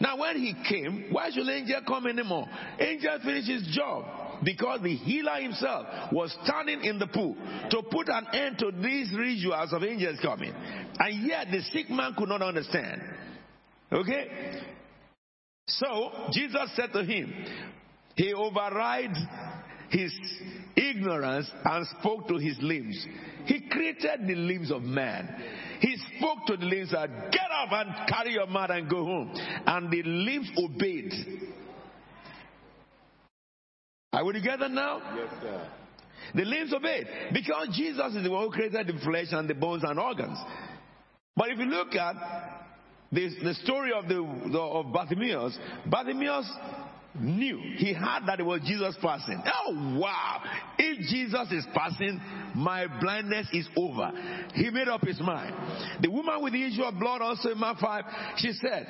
[0.00, 2.48] Now, when he came, why should angel come anymore?
[2.78, 4.04] Angel finished his job
[4.44, 7.36] because the healer himself was standing in the pool
[7.70, 10.52] to put an end to these rituals of angels coming.
[10.98, 13.00] And yet the sick man could not understand.
[13.92, 14.60] Okay?
[15.68, 17.32] So Jesus said to him,
[18.14, 19.14] he override
[19.90, 20.12] his
[20.76, 23.06] ignorance and spoke to his limbs.
[23.46, 25.28] He created the limbs of man.
[25.80, 29.32] He spoke to the limbs and get up and carry your mat and go home.
[29.66, 31.12] And the limbs obeyed.
[34.12, 35.02] Are we together now?
[35.16, 35.68] Yes, sir.
[36.34, 37.06] The limbs obeyed.
[37.32, 40.38] Because Jesus is the one who created the flesh and the bones and organs.
[41.36, 42.16] But if you look at
[43.12, 46.50] the, the story of, the, the, of Bartimaeus, Bartimaeus
[47.20, 49.42] knew, he heard that it was Jesus passing.
[49.46, 50.42] Oh wow!
[50.78, 52.20] If Jesus is passing,
[52.54, 54.10] my blindness is over.
[54.54, 55.54] He made up his mind.
[56.02, 58.04] The woman with the issue of blood also in Mark 5,
[58.36, 58.86] she said,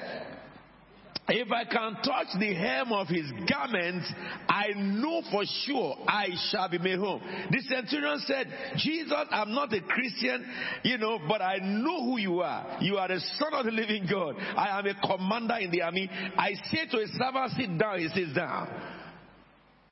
[1.29, 4.05] if I can touch the hem of his garment,
[4.49, 7.21] I know for sure I shall be made whole.
[7.51, 8.47] The centurion said,
[8.77, 10.47] Jesus, I'm not a Christian,
[10.85, 12.79] you know, but I know who you are.
[12.81, 14.37] You are the son of the living God.
[14.39, 16.09] I am a commander in the army.
[16.37, 18.69] I say to a servant, sit down, he sits down.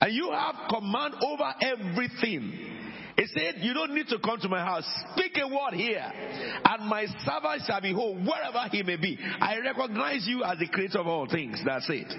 [0.01, 2.74] And you have command over everything.
[3.17, 4.85] He said, You don't need to come to my house.
[5.15, 6.05] Speak a word here,
[6.65, 9.19] and my servant shall be whole wherever he may be.
[9.41, 11.61] I recognize you as the creator of all things.
[11.65, 12.13] That's it.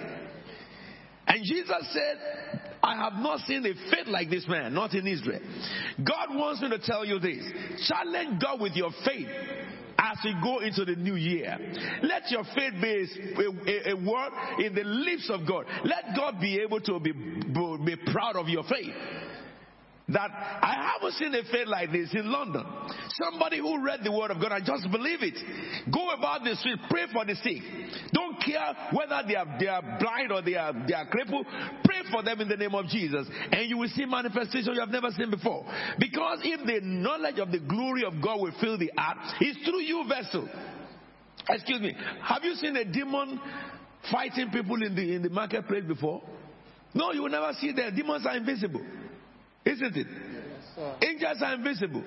[1.28, 5.42] And Jesus said, I have not seen a faith like this man, not in Israel.
[5.98, 7.44] God wants me to tell you this.
[7.88, 9.28] Challenge God with your faith
[9.98, 11.58] as we go into the new year.
[12.04, 15.66] Let your faith be a, a, a, word in the lips of God.
[15.84, 18.94] Let God be able to be, be proud of your faith.
[20.10, 22.64] That I haven't seen a faith like this in London.
[23.10, 25.34] Somebody who read the word of God and just believe it.
[25.92, 27.62] Go about the street, pray for the sick.
[28.14, 31.48] Don't care whether they are, they are blind or they are, they are crippled.
[31.84, 33.28] Pray for them in the name of Jesus.
[33.52, 35.66] And you will see manifestation you have never seen before.
[35.98, 39.82] Because if the knowledge of the glory of God will fill the earth, it's through
[39.82, 40.48] you vessel.
[41.50, 41.96] Excuse me.
[42.22, 43.40] Have you seen a demon
[44.12, 46.22] fighting people in the, in the marketplace before?
[46.94, 47.96] No, you will never see them.
[47.96, 48.82] Demons are invisible.
[49.66, 50.08] Isn't it?
[50.08, 52.04] Yes, Angels are invisible.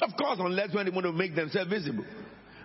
[0.00, 2.04] Of course, unless when they want to make themselves visible.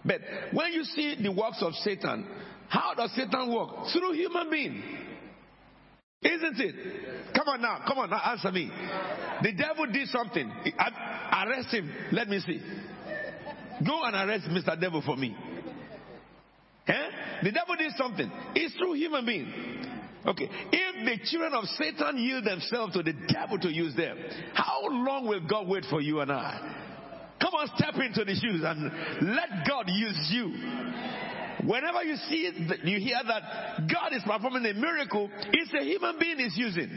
[0.06, 0.22] But
[0.54, 2.26] when you see the works of Satan,
[2.70, 3.88] how does Satan work?
[3.92, 4.84] Through human being.
[6.22, 6.76] Isn't it?
[7.36, 8.72] Come on now, come on now, answer me.
[9.44, 10.52] The devil did something.
[11.32, 11.92] Arrest him.
[12.12, 12.60] Let me see.
[13.86, 14.80] Go and arrest Mr.
[14.80, 15.36] Devil for me.
[16.88, 17.10] Eh?
[17.44, 18.32] The devil did something.
[18.56, 19.54] It's through human being.
[20.28, 20.50] Okay.
[20.72, 24.18] If the children of Satan yield themselves to the devil to use them,
[24.54, 26.86] how long will God wait for you and I?
[27.40, 28.92] Come on, step into the shoes and
[29.36, 30.54] let God use you.
[31.66, 36.20] Whenever you see it, you hear that God is performing a miracle, it's a human
[36.20, 36.90] being is using.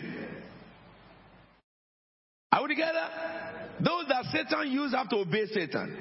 [2.52, 3.06] Are we together?
[3.78, 5.96] Those that Satan use have to obey Satan.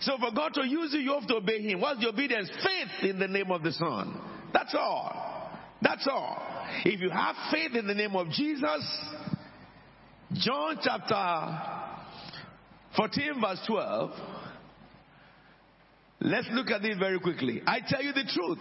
[0.00, 1.80] So for God to use you, you have to obey Him.
[1.80, 2.48] What's the obedience?
[2.62, 4.20] Faith in the name of the Son.
[4.52, 5.33] That's all.
[5.84, 6.42] That's all.
[6.86, 9.04] If you have faith in the name of Jesus,
[10.32, 11.60] John chapter
[12.96, 14.10] 14 verse 12,
[16.22, 17.62] let's look at this very quickly.
[17.66, 18.58] I tell you the truth.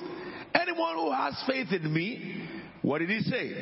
[0.54, 2.46] Anyone who has faith in me,
[2.82, 3.54] what did he say?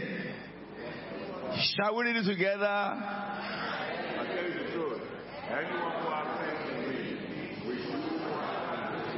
[1.76, 2.66] Shall we read it together?
[2.66, 5.02] I tell you the truth.
[5.50, 7.12] Anyone who has faith in me,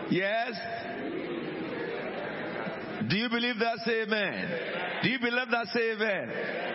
[0.09, 0.51] Yes?
[3.09, 3.79] Do you believe that?
[3.85, 5.03] Say amen.
[5.03, 5.67] Do you believe that?
[5.73, 6.25] Say amen.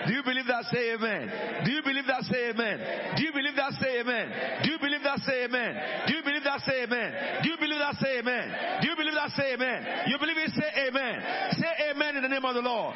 [0.06, 0.64] Do you believe that?
[0.70, 1.64] Say amen.
[1.64, 2.22] Do you believe that?
[2.24, 3.16] Say amen.
[3.16, 3.72] Do you believe that?
[3.80, 4.26] Say amen.
[4.64, 5.20] Do you believe that?
[5.24, 5.72] Say amen.
[6.06, 6.60] Do you believe that?
[6.64, 7.42] Say amen.
[7.42, 7.94] Do you believe that?
[8.00, 8.80] Say amen.
[8.82, 9.30] Do you believe that?
[9.36, 10.08] Say amen.
[10.08, 10.50] You believe it?
[10.52, 11.14] Say amen.
[11.56, 12.94] Say amen in the name of the Lord.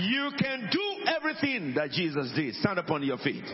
[0.00, 2.54] You can do everything that Jesus did.
[2.56, 3.44] Stand upon your feet.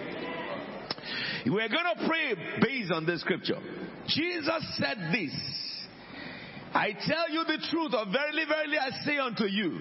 [1.46, 3.58] We're going to pray based on this scripture.
[4.06, 5.34] Jesus said this.
[6.76, 9.78] I tell you the truth, or verily, verily, I say unto you,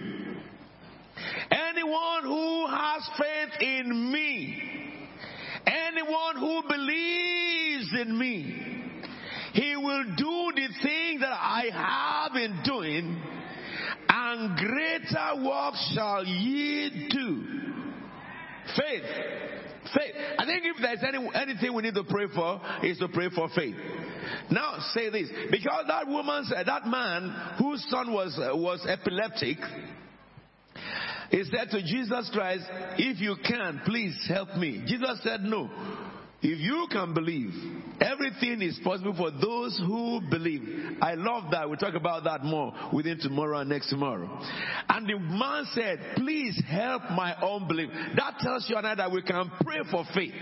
[1.51, 5.09] anyone who has faith in me,
[5.67, 8.61] anyone who believes in me,
[9.53, 13.21] he will do the thing that I have been doing,
[14.07, 17.43] and greater works shall ye do.
[18.77, 19.54] Faith.
[19.93, 20.15] Faith.
[20.39, 23.49] I think if there's any, anything we need to pray for, is to pray for
[23.55, 23.75] faith.
[24.49, 27.29] Now say this, because that woman, that man
[27.59, 29.57] whose son was uh, was epileptic,
[31.29, 32.63] he said to Jesus Christ,
[32.97, 35.69] "If you can, please help me." Jesus said, "No.
[36.47, 37.49] If you can believe,
[37.99, 40.61] everything is possible for those who believe.
[41.01, 41.67] I love that.
[41.67, 44.29] We'll talk about that more within tomorrow and next tomorrow.
[44.87, 47.89] And the man said, please help my unbelief.
[48.15, 50.33] That tells you and I that we can pray for faith.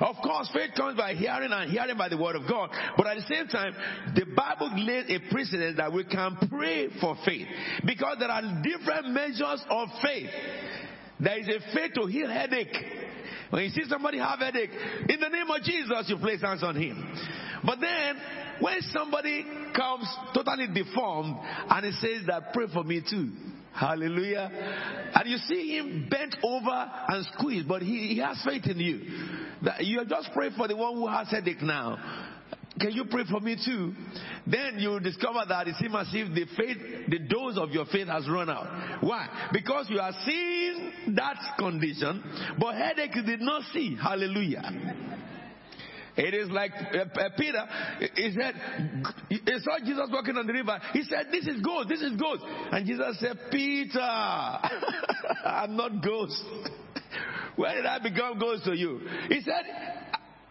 [0.00, 2.70] Of course, faith comes by hearing and hearing by the word of God.
[2.96, 3.74] But at the same time,
[4.16, 7.46] the Bible lays a precedent that we can pray for faith.
[7.86, 10.30] Because there are different measures of faith.
[11.20, 12.74] There is a faith to heal headache.
[13.50, 14.70] When you see somebody have headache,
[15.08, 17.12] in the name of Jesus, you place hands on him.
[17.64, 18.16] But then,
[18.60, 19.44] when somebody
[19.74, 21.36] comes totally deformed
[21.70, 23.30] and he says that pray for me too.
[23.72, 24.50] Hallelujah.
[25.14, 29.02] And you see him bent over and squeezed, but he, he has faith in you.
[29.62, 32.26] That you just pray for the one who has headache now.
[32.78, 33.94] Can you pray for me too?
[34.46, 36.76] Then you discover that it seems as if the faith,
[37.08, 39.02] the dose of your faith has run out.
[39.02, 39.48] Why?
[39.52, 42.22] Because you are seeing that condition,
[42.58, 43.96] but headache you did not see.
[44.00, 44.62] Hallelujah.
[46.18, 47.64] It is like uh, uh, Peter,
[48.16, 48.54] he said,
[49.28, 50.76] he saw Jesus walking on the river.
[50.92, 52.42] He said, This is ghost, this is ghost.
[52.72, 54.00] And Jesus said, Peter,
[55.44, 56.42] I'm not ghost.
[57.56, 59.00] Where did I become ghost to you?
[59.28, 59.62] He said,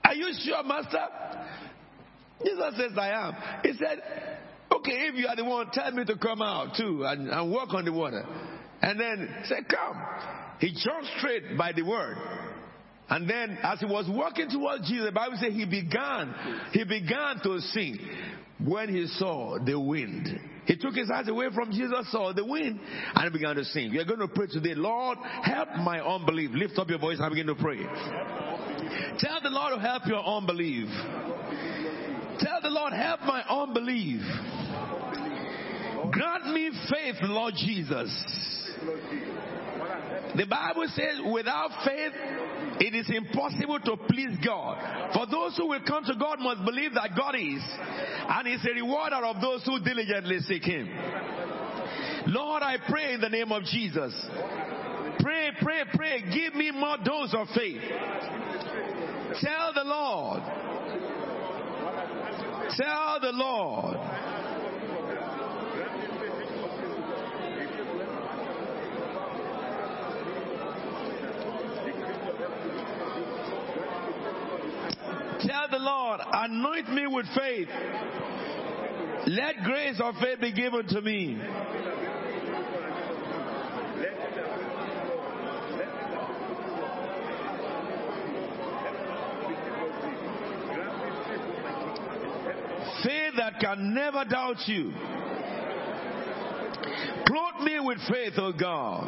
[0.05, 1.05] Are you sure, Master?
[2.43, 3.35] Jesus says, I am.
[3.63, 4.01] He said,
[4.71, 7.73] Okay, if you are the one, tell me to come out too and, and walk
[7.73, 8.23] on the water.
[8.81, 10.01] And then said, Come.
[10.59, 12.17] He jumped straight by the word.
[13.09, 16.35] And then as he was walking towards Jesus, the Bible says he began,
[16.73, 17.99] he began to sing
[18.59, 20.27] when he saw the wind.
[20.65, 22.79] He took his eyes away from Jesus, saw the wind,
[23.15, 23.91] and began to sing.
[23.91, 24.75] We are going to pray today.
[24.75, 26.51] Lord, help my unbelief.
[26.53, 27.77] Lift up your voice and begin to pray.
[29.19, 30.89] Tell the Lord to help your unbelief.
[32.39, 34.21] Tell the Lord, help my unbelief.
[36.11, 38.09] Grant me faith, Lord Jesus.
[40.35, 42.11] The Bible says, without faith,
[42.79, 45.13] it is impossible to please God.
[45.13, 47.63] For those who will come to God must believe that God is,
[48.29, 50.89] and is a rewarder of those who diligently seek Him.
[52.27, 54.13] Lord, I pray in the name of Jesus.
[55.19, 56.21] Pray, pray, pray.
[56.21, 57.81] Give me more dose of faith.
[59.41, 60.43] Tell the Lord.
[62.75, 63.97] Tell the Lord.
[75.39, 77.69] Tell the Lord, anoint me with faith.
[79.27, 81.37] Let grace of faith be given to me.
[93.07, 94.91] Faith that can never doubt you.
[97.25, 99.07] Clothe me with faith, O God.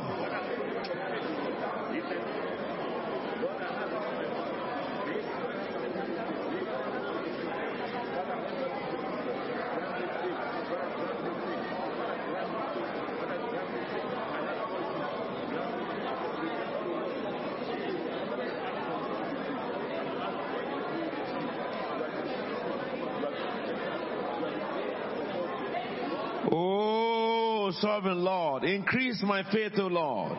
[27.81, 30.37] Sovereign Lord, increase my faith, O Lord.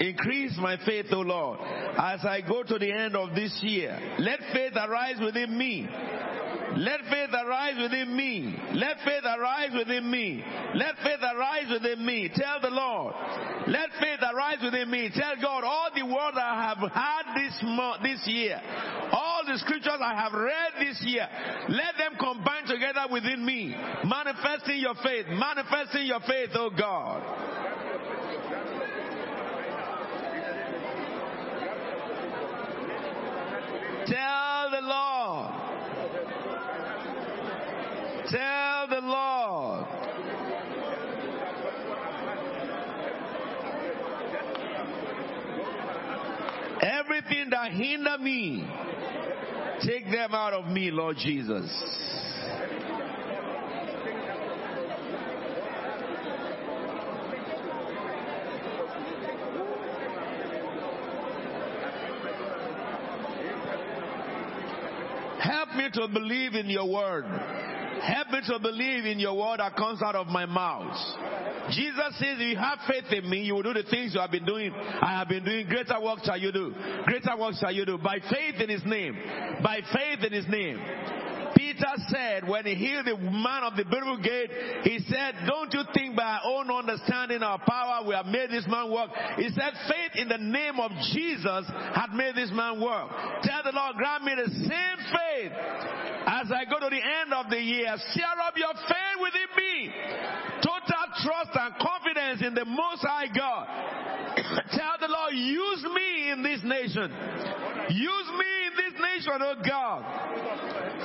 [0.00, 1.58] Increase my faith, O Lord.
[1.60, 5.88] As I go to the end of this year, let faith arise within me.
[6.78, 8.56] Let faith arise within me.
[8.74, 10.44] Let faith arise within me.
[10.74, 12.30] Let faith arise within me.
[12.32, 13.14] Tell the Lord.
[13.66, 15.10] Let faith arise within me.
[15.12, 18.60] Tell God all the words I have had this month, this year,
[19.12, 21.26] all the scriptures I have read this year,
[21.68, 23.74] let them combine together within me,
[24.04, 27.22] manifesting your faith, manifesting your faith, oh God.
[34.06, 35.68] Tell the Lord.
[38.30, 39.88] Tell the Lord.
[47.30, 48.66] Everything that hinder me,
[49.86, 51.68] take them out of me, Lord Jesus.
[65.38, 67.24] Help me to believe in your word.
[68.02, 70.96] Help me to believe in your word that comes out of my mouth.
[71.70, 74.30] Jesus says, if you have faith in me, you will do the things you have
[74.30, 74.72] been doing.
[74.72, 75.66] I have been doing.
[75.66, 76.74] Greater work shall you do.
[77.04, 77.98] Greater work shall you do.
[77.98, 79.16] By faith in his name.
[79.62, 80.80] By faith in his name.
[81.78, 84.50] Peter said when he healed the man of the beautiful gate,
[84.84, 88.66] he said, Don't you think by our own understanding or power we have made this
[88.68, 89.10] man work?
[89.36, 93.10] He said, Faith in the name of Jesus had made this man work.
[93.42, 95.52] Tell the Lord, grant me the same faith
[96.26, 97.94] as I go to the end of the year.
[98.14, 99.90] Share up your faith within me.
[101.22, 103.66] Trust and confidence in the Most High God.
[104.72, 107.10] Tell the Lord, use me in this nation.
[107.90, 110.02] Use me in this nation, oh God.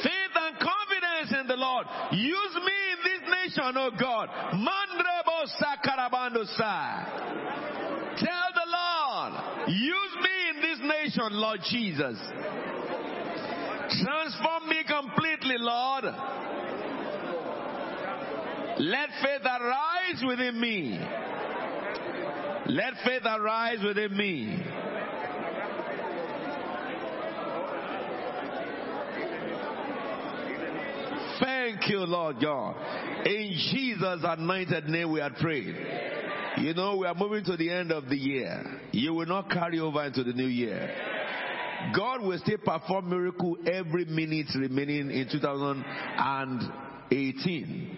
[0.04, 1.86] Faith and confidence in the Lord.
[2.12, 4.30] Use me in this nation, oh God.
[4.54, 6.46] Mandrebo sakarabando
[8.18, 9.34] Tell the Lord,
[9.70, 12.18] use me in this nation, Lord Jesus.
[14.02, 16.06] Transform me completely, Lord.
[18.80, 21.00] Let faith arise within me.
[22.66, 24.64] Let faith arise within me.
[31.40, 32.76] Thank you, Lord God.
[33.26, 35.76] In Jesus' anointed name we are praying.
[36.58, 38.80] You know, we are moving to the end of the year.
[38.92, 40.94] You will not carry over into the new year.
[41.96, 47.98] God will still perform miracle every minute remaining in 2018.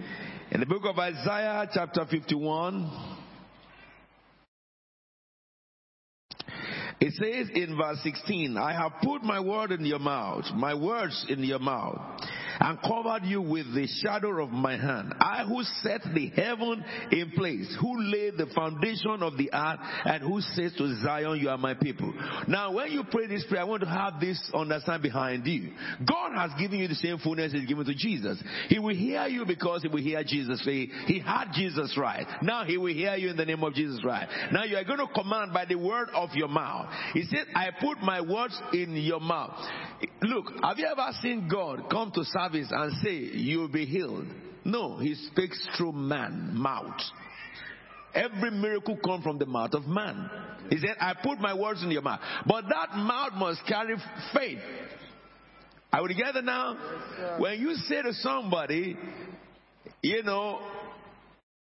[0.55, 2.89] In the book of Isaiah, chapter 51,
[7.01, 11.25] it says in verse 16, I have put my word in your mouth, my words
[11.27, 11.99] in your mouth
[12.59, 15.13] and covered you with the shadow of my hand.
[15.19, 20.23] I who set the heaven in place, who laid the foundation of the earth, and
[20.23, 22.13] who says to Zion, You are my people.
[22.47, 25.71] Now, when you pray this prayer, I want to have this understand behind you.
[26.07, 28.41] God has given you the same fullness He's given to Jesus.
[28.69, 32.25] He will hear you because He will hear Jesus say, He had Jesus right.
[32.41, 34.27] Now He will hear you in the name of Jesus right.
[34.51, 36.89] Now you are going to command by the word of your mouth.
[37.13, 39.55] He said, I put my words in your mouth.
[40.21, 44.25] Look, have you ever seen God come to service and say, You'll be healed?
[44.63, 46.99] No, He speaks through man, mouth.
[48.13, 50.29] every miracle comes from the mouth of man.
[50.69, 52.19] He said, I put my words in your mouth.
[52.47, 53.95] But that mouth must carry
[54.33, 54.59] faith.
[55.93, 56.75] Are we together now?
[57.19, 58.97] Yes, when you say to somebody,
[60.01, 60.59] you know,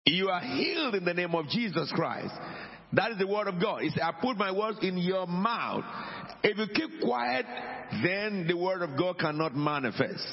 [0.04, 2.32] you are healed in the name of Jesus Christ.
[2.96, 3.82] That is the word of God.
[3.82, 5.84] He said, I put my words in your mouth.
[6.42, 7.44] If you keep quiet,
[8.02, 10.26] then the word of God cannot manifest.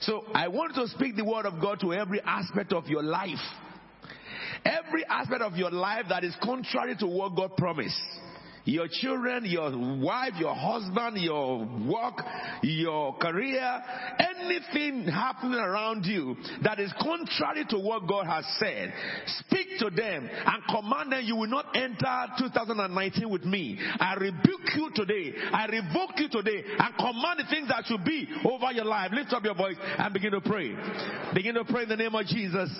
[0.00, 3.38] So I want to speak the word of God to every aspect of your life.
[4.64, 8.00] Every aspect of your life that is contrary to what God promised
[8.64, 12.20] your children, your wife, your husband, your work,
[12.62, 13.82] your career,
[14.18, 18.92] anything happening around you that is contrary to what God has said,
[19.26, 23.78] speak to them and command them you will not enter 2019 with me.
[23.98, 25.34] I rebuke you today.
[25.52, 29.10] I revoke you today and command the things that should be over your life.
[29.12, 30.74] Lift up your voice and begin to pray.
[31.34, 32.70] Begin to pray in the name of Jesus.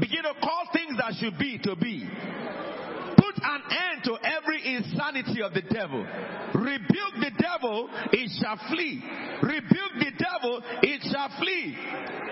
[0.00, 2.08] Begin to call things that should be to be
[3.40, 6.04] an end to every insanity of the devil.
[6.54, 9.02] Rebuke the devil, it shall flee.
[9.42, 11.76] Rebuke the devil, it shall flee.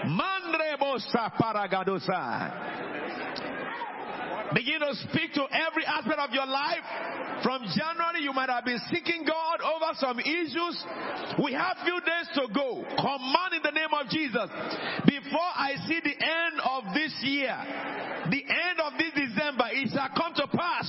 [0.07, 2.91] Mandrebosa paragadosa.
[4.55, 6.83] Begin to speak to every aspect of your life.
[7.43, 10.85] From January, you might have been seeking God over some issues.
[11.43, 12.85] We have few days to go.
[12.99, 14.51] Command in the name of Jesus.
[15.07, 17.57] Before I see the end of this year,
[18.29, 20.85] the end of this December, it shall come to pass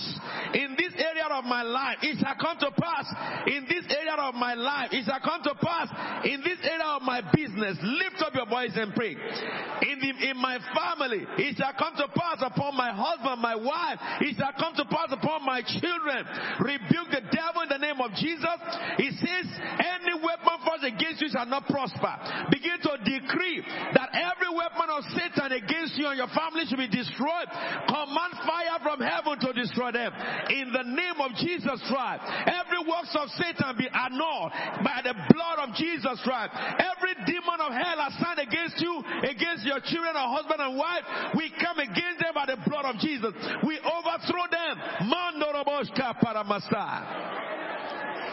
[0.54, 2.04] in this area of my life.
[2.04, 3.08] It shall come to pass
[3.48, 4.92] in this area of my life.
[4.92, 5.88] It shall come to pass
[6.28, 7.80] in this area of my business.
[7.80, 9.16] Lift up your voice and pray.
[9.16, 14.00] In the, in my family, it shall come to pass upon my husband, my wife.
[14.20, 16.28] It shall come to pass upon my children.
[16.60, 18.60] Rebuke the devil in the name of Jesus.
[18.98, 19.46] He says,
[19.80, 22.12] any weapon forged against you shall not prosper.
[22.52, 23.64] Begin to decree
[23.96, 27.48] that every weapon of Satan against you and your family should be destroyed.
[27.88, 29.51] Command fire from heaven to
[29.92, 30.12] them.
[30.50, 34.52] In the name of Jesus Christ, every works of Satan be annulled
[34.84, 36.54] by the blood of Jesus Christ.
[36.56, 41.52] Every demon of hell assigned against you, against your children or husband and wife, we
[41.60, 43.34] come against them by the blood of Jesus.
[43.64, 44.76] We overthrow them.
[45.12, 46.16] Mandoroboshka.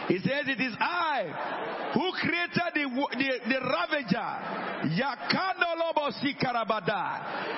[0.09, 4.31] He says, It is I who created the, the, the ravager.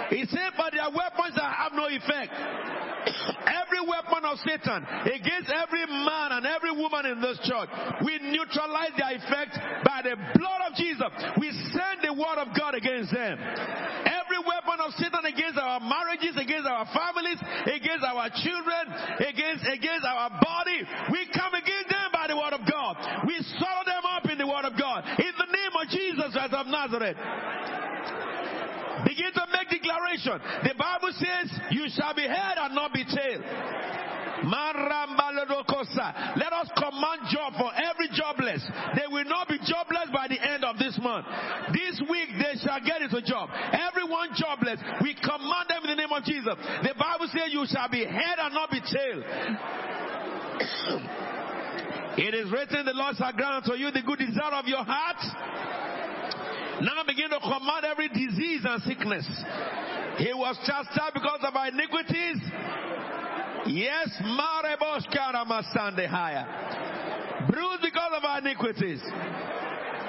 [0.10, 2.34] He said, But their weapons have no effect.
[3.46, 7.70] Every weapon of Satan against every man and every woman in this church,
[8.06, 11.12] we neutralize their effect by the blood of Jesus.
[11.40, 13.38] We send the word of God against them.
[13.42, 18.84] Every weapon of Satan against our marriages, against our families, against our children,
[19.22, 20.80] against against our body,
[21.12, 22.98] we come against them by the word of God.
[23.28, 25.04] We swallow them up in the word of God.
[25.20, 27.18] In the name of Jesus Christ of Nazareth.
[29.06, 30.40] Begin to make declaration.
[30.64, 33.42] The Bible says, You shall be head and not be tail.
[34.42, 38.66] Let us command job for every jobless.
[38.96, 41.26] They will not be jobless by the end of this month.
[41.74, 43.50] This week they shall get into job.
[43.54, 46.56] Everyone jobless, we command them in the name of Jesus.
[46.82, 49.24] The Bible says you shall be head and not be tail.
[52.18, 55.22] it is written, the Lord shall grant unto you the good desire of your heart
[56.80, 59.26] now begin to command every disease and sickness.
[60.18, 62.38] He was chastised because of our iniquities.
[63.68, 66.46] Yes, Marebosh Karamasande higher.
[67.50, 69.02] Bruised because of our iniquities.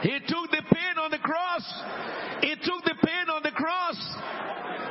[0.03, 1.63] He took the pain on the cross.
[2.43, 3.99] He took the pain on the cross.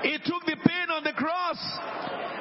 [0.04, 1.60] He took the pain on the cross.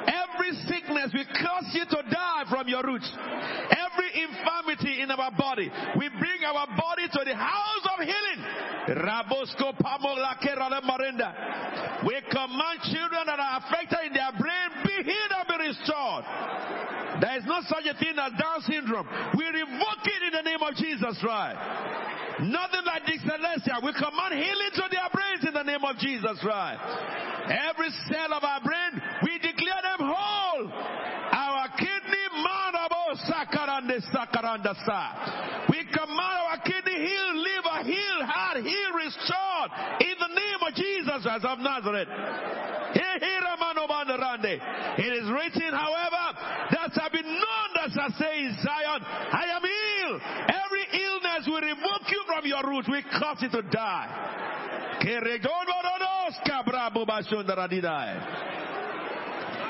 [0.07, 3.11] Every sickness, we cause you to die from your roots.
[3.11, 5.69] Every infirmity in our body,
[5.99, 8.41] we bring our body to the house of healing.
[12.07, 16.25] We command children that are affected in their brain be healed and be restored.
[17.21, 19.07] There is no such a thing as Down syndrome.
[19.37, 21.59] We revoke it in the name of Jesus Christ.
[22.61, 23.81] Nothing like this celestial.
[23.81, 26.81] We command healing to their brains in the name of Jesus Christ.
[27.49, 30.69] Every cell of our brain, we declare them whole.
[30.69, 35.65] Our kidney, manabo sakarande sakaranda sa.
[35.73, 39.71] We command our kidney healed, liver heal, heart healed, restored
[40.05, 42.09] in the name of Jesus as of Nazareth.
[45.01, 46.37] It is written, however,
[46.71, 49.80] that shall be known that shall say in Zion, I am healed.
[50.03, 52.85] Every illness will revoke you from your root.
[52.89, 54.31] We cause it to die.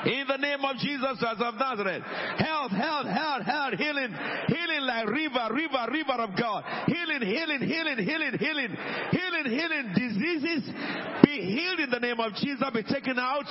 [0.04, 2.02] In the name of Jesus Christ of Nazareth.
[2.38, 4.14] Health, health, health, health, healing,
[4.48, 6.64] healing like river, river, river of God.
[6.86, 8.76] Healing, healing, healing, healing, healing,
[9.12, 9.86] healing, healing.
[9.94, 10.74] Diseases
[11.22, 12.62] be healed in the name of Jesus.
[12.74, 13.46] Be taken out.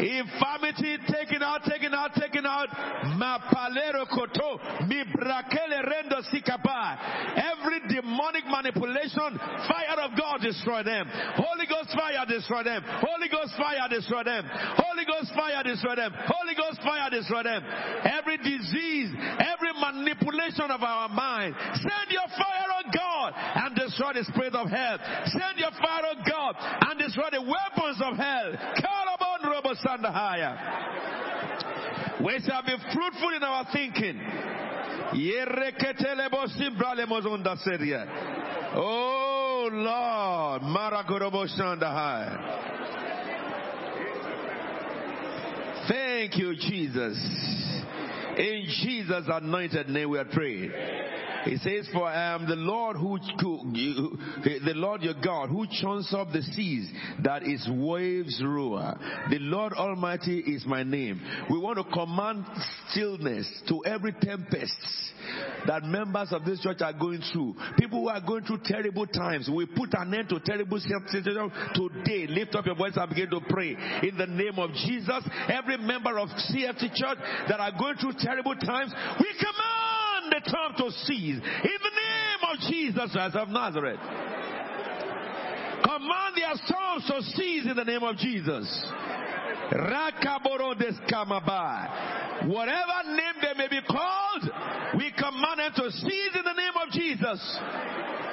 [0.00, 2.68] Infirmity taken out, taken out, taken out.
[7.36, 11.06] Every demonic manipulation, fire of God destroy them.
[11.36, 12.82] Holy Ghost fire destroy them.
[12.84, 14.44] Holy Ghost fire destroy them.
[14.50, 16.12] Holy Ghost fire destroy them.
[16.24, 17.60] Holy Ghost fire destroy them.
[18.08, 24.24] Every disease, every manipulation of our mind, send your fire on God and destroy the
[24.24, 24.96] spirit of hell.
[25.28, 26.56] Send your fire on God
[26.88, 28.56] and destroy the weapons of hell.
[32.24, 34.20] We shall be fruitful in our thinking.
[38.76, 40.62] Oh Lord,
[45.88, 47.18] Thank you, Jesus.
[48.38, 50.72] In Jesus' anointed name we are praying.
[51.44, 56.32] He says, For I am the Lord who, the Lord your God who churns up
[56.32, 56.90] the seas,
[57.22, 58.94] that is waves roar.
[59.30, 61.20] The Lord Almighty is my name.
[61.50, 62.44] We want to command
[62.90, 64.74] stillness to every tempest
[65.66, 67.54] that members of this church are going through.
[67.78, 69.48] People who are going through terrible times.
[69.52, 72.26] We put an end to terrible situations today.
[72.28, 73.76] Lift up your voice and begin to pray.
[74.02, 77.18] In the name of Jesus, every member of CFT church
[77.48, 79.83] that are going through terrible times, we command
[80.30, 81.36] the time to cease.
[81.36, 84.00] In the name of Jesus Christ of Nazareth.
[85.84, 88.66] Command their storms to cease in the name of Jesus.
[92.42, 94.50] Whatever name they may be called,
[94.98, 97.60] we command them to cease in the name of Jesus.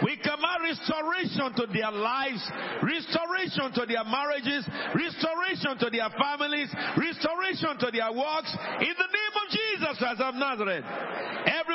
[0.03, 2.41] We command restoration to their lives,
[2.81, 4.65] restoration to their marriages,
[4.95, 8.49] restoration to their families, restoration to their works
[8.81, 10.85] in the name of Jesus Christ of Nazareth.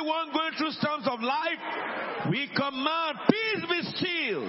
[0.07, 4.47] Everyone going through storms of life, we command peace be still.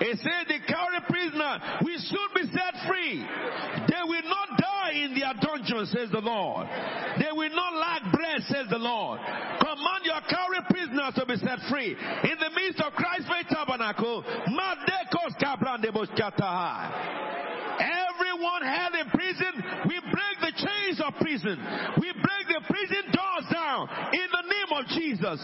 [0.00, 3.20] He said, The carry prisoner we should be set free.
[3.20, 6.66] They will not die in their dungeon, says the Lord.
[7.20, 9.20] They will not lack bread, says the Lord.
[9.60, 11.92] Command your carry prisoners to be set free.
[11.92, 14.24] In the midst of Christ's faith tabernacle,
[18.36, 21.56] everyone held in prison, we break the chains of prison.
[22.00, 25.40] We break the prison doors down in the name of Jesus.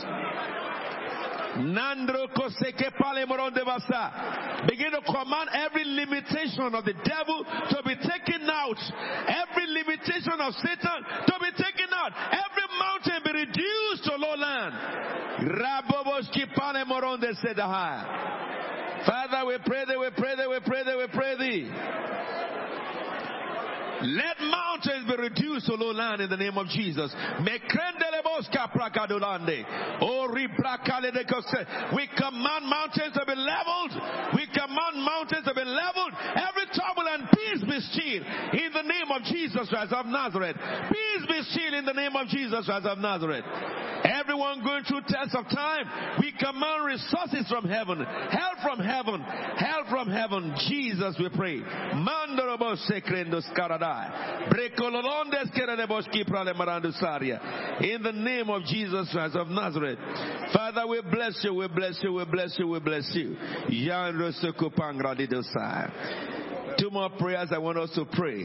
[4.69, 8.79] Begin to command every limitation of the devil to be taken out.
[9.29, 12.13] Every limitation of Satan to be taken out.
[12.33, 14.75] Every mountain be reduced to lowland.
[19.05, 21.71] Father, we pray thee, we pray thee, we pray thee, we pray thee.
[24.03, 27.15] Let mountains be reduced to low land in the name of Jesus.
[30.03, 33.93] Oh, we command mountains to be leveled.
[34.35, 36.13] We command mountains to be leveled.
[36.35, 38.23] Every trouble and peace be still
[38.59, 40.57] in the name of Jesus Christ of Nazareth.
[40.91, 43.45] Peace be still in the name of Jesus Christ of Nazareth.
[44.05, 49.87] Everyone going through tests of time, we command resources from heaven, help from heaven, help
[49.89, 50.55] from heaven.
[50.69, 51.61] Jesus, we pray.
[57.81, 59.99] In the name of Jesus Christ of Nazareth.
[60.53, 63.37] Father, we bless you, we bless you, we bless you, we bless you.
[66.79, 68.45] Two more prayers I want us to pray.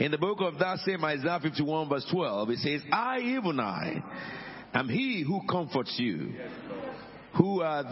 [0.00, 4.02] In the book of that same Isaiah 51 verse 12, it says, I, even I,
[4.74, 6.32] am he who comforts you.
[7.36, 7.84] Who are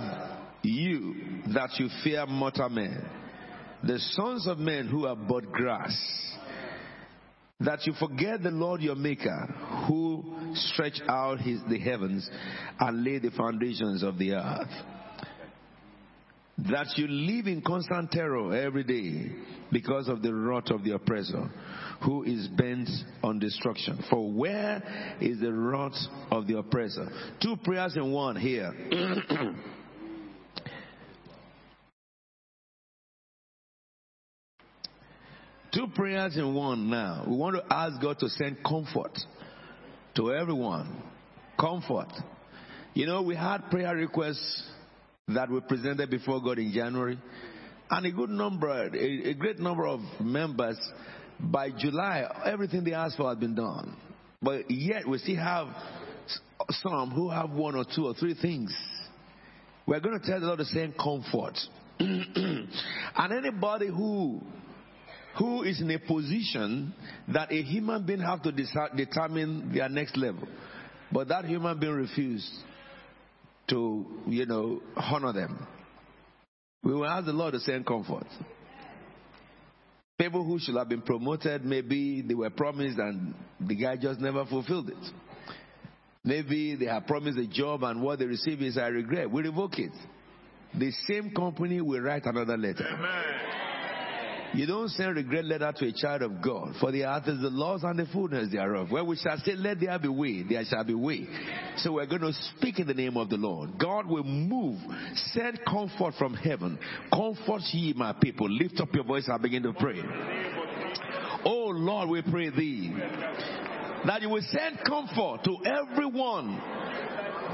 [0.63, 1.15] you
[1.55, 3.05] that you fear mortal men?
[3.85, 5.97] The sons of men who are but grass.
[7.61, 9.47] That you forget the Lord your maker,
[9.89, 12.29] who stretched out his, the heavens
[12.79, 14.71] and laid the foundations of the earth
[16.67, 19.31] that you live in constant terror every day
[19.71, 21.49] because of the wrath of the oppressor
[22.05, 22.89] who is bent
[23.23, 24.03] on destruction.
[24.11, 24.83] For where
[25.21, 25.97] is the wrath
[26.31, 27.09] of the oppressor?
[27.41, 28.73] Two prayers in one here.
[35.73, 37.25] Two prayers in one now.
[37.27, 39.19] We want to ask God to send comfort
[40.17, 41.03] to everyone.
[41.61, 42.09] Comfort.
[42.95, 44.67] You know, we had prayer requests
[45.29, 47.19] that we presented before God in January.
[47.91, 50.79] And a good number, a, a great number of members,
[51.41, 53.97] by July, everything they asked for had been done.
[54.43, 55.69] But yet we still have
[56.71, 58.75] some who have one or two or three things.
[59.87, 61.57] We're going to tell the Lord to send comfort.
[61.99, 64.43] and anybody who
[65.37, 66.93] who is in a position
[67.29, 70.49] that a human being have to determine their next level.
[71.13, 72.53] But that human being refused
[73.69, 75.67] to, you know, honor them.
[76.83, 78.27] We will ask the Lord to send comfort.
[80.19, 84.45] People who should have been promoted, maybe they were promised and the guy just never
[84.47, 85.13] fulfilled it.
[86.25, 89.31] Maybe they have promised a job and what they receive is I regret.
[89.31, 89.93] We revoke it.
[90.75, 92.87] The same company will write another letter.
[92.87, 93.68] Amen.
[94.55, 97.51] You don't send regret letter to a child of God, for the earth is the
[97.51, 98.91] laws and the fullness thereof.
[98.91, 101.27] Where we shall say, Let there be way, there shall be way.
[101.79, 103.79] So we're going to speak in the name of the Lord.
[103.79, 104.81] God will move,
[105.33, 106.79] send comfort from heaven.
[107.13, 108.49] Comfort ye, my people.
[108.49, 110.01] Lift up your voice and begin to pray.
[111.45, 112.95] Oh Lord, we pray thee
[114.07, 116.61] that you will send comfort to everyone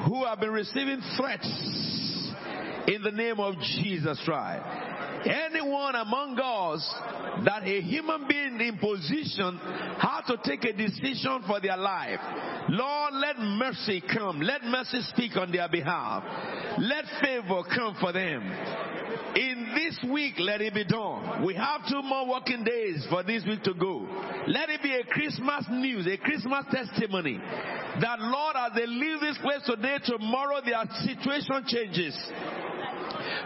[0.07, 2.33] who have been receiving threats
[2.87, 4.94] in the name of Jesus Christ
[5.27, 6.95] anyone among us
[7.45, 9.59] that a human being in position
[9.99, 12.21] how to take a decision for their life.
[12.69, 14.41] Lord, let mercy come.
[14.41, 16.25] Let mercy speak on their behalf.
[16.79, 18.43] Let favor come for them.
[19.37, 21.45] In this week, let it be done.
[21.45, 24.07] We have two more working days for this week to go.
[24.47, 27.41] Let it be a Christmas news, a Christmas testimony
[28.01, 32.15] that Lord, as they leave this place today, tomorrow their situation changes.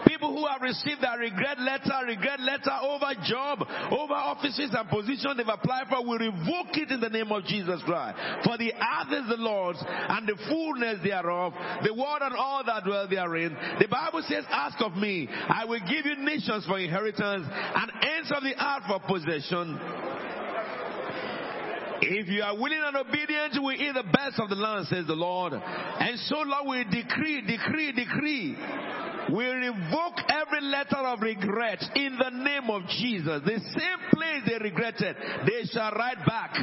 [0.06, 5.36] People who have received a regret letter, regret letter over job, over offices and positions
[5.36, 8.18] they've applied for, will revoke it in the name of Jesus Christ.
[8.44, 12.84] For the earth is the Lord's and the fullness thereof, the world and all that
[12.84, 13.56] dwell therein.
[13.78, 18.32] The Bible says, ask of me, I will give you nations for inheritance and ends
[18.34, 19.78] of the earth for possession.
[22.00, 25.06] If you are willing and obedient, you will eat the best of the land, says
[25.06, 25.52] the Lord.
[25.52, 28.56] And so Lord we decree, decree, decree
[29.34, 33.42] we revoke every letter of regret in the name of Jesus.
[33.44, 35.16] The same place they regretted,
[35.46, 36.54] they shall write back.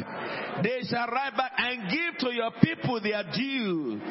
[0.63, 4.01] They shall write back and give to your people their due.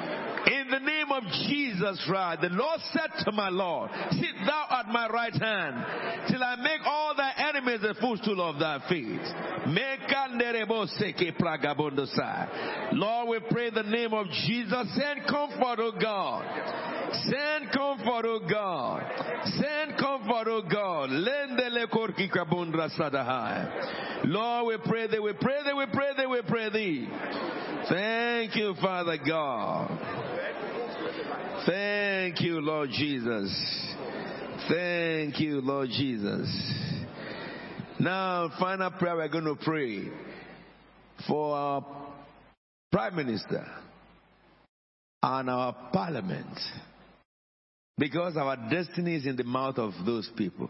[0.46, 4.88] In the name of Jesus Christ, the Lord said to my Lord, Sit thou at
[4.88, 9.20] my right hand till I make all thy enemies a footstool of thy feet.
[12.92, 14.94] Lord, we pray the name of Jesus.
[14.94, 16.44] Send comfort, O God.
[17.22, 19.03] Send comfort, O God.
[19.45, 21.11] Send comfort, O God.
[24.24, 27.09] Lord, we pray thee, we pray thee, we pray thee, we pray thee.
[27.88, 29.99] Thank you, Father God.
[31.66, 33.95] Thank you, Lord Jesus.
[34.68, 36.49] Thank you, Lord Jesus.
[38.01, 40.09] Now, final prayer we're going to pray
[41.28, 41.84] for our
[42.90, 43.66] Prime Minister
[45.22, 46.59] and our Parliament.
[47.97, 50.68] Because our destiny is in the mouth of those people.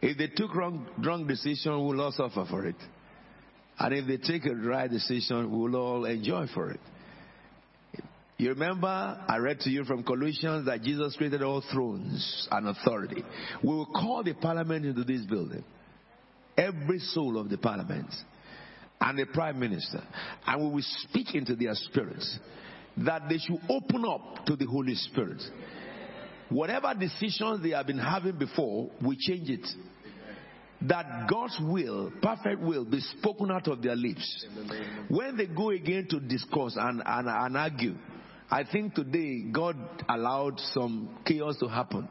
[0.00, 2.76] If they took wrong, wrong decision, we'll all suffer for it.
[3.78, 6.80] And if they take a right decision, we'll all enjoy for it.
[8.38, 8.88] You remember,
[9.28, 13.22] I read to you from Colossians that Jesus created all thrones and authority.
[13.62, 15.62] We will call the parliament into this building.
[16.56, 18.08] Every soul of the parliament
[19.00, 20.02] and the prime minister.
[20.46, 22.38] And we will speak into their spirits
[22.96, 25.40] that they should open up to the Holy Spirit
[26.52, 29.66] whatever decisions they have been having before, we change it.
[30.82, 34.46] That God's will, perfect will, be spoken out of their lips.
[35.08, 37.94] When they go again to discuss and, and, and argue,
[38.50, 39.76] I think today God
[40.08, 42.08] allowed some chaos to happen.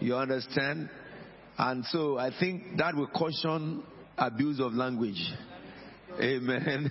[0.00, 0.88] You understand?
[1.58, 3.82] And so I think that will caution
[4.16, 5.22] abuse of language.
[6.20, 6.90] Amen.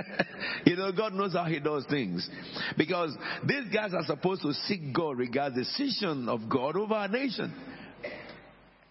[0.66, 2.28] you know, God knows how He does things.
[2.76, 3.16] Because
[3.46, 7.54] these guys are supposed to seek God regarding the decision of God over our nation.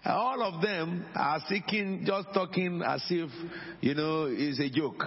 [0.04, 3.30] All of them are seeking, just talking as if,
[3.82, 5.04] you know, it's a joke.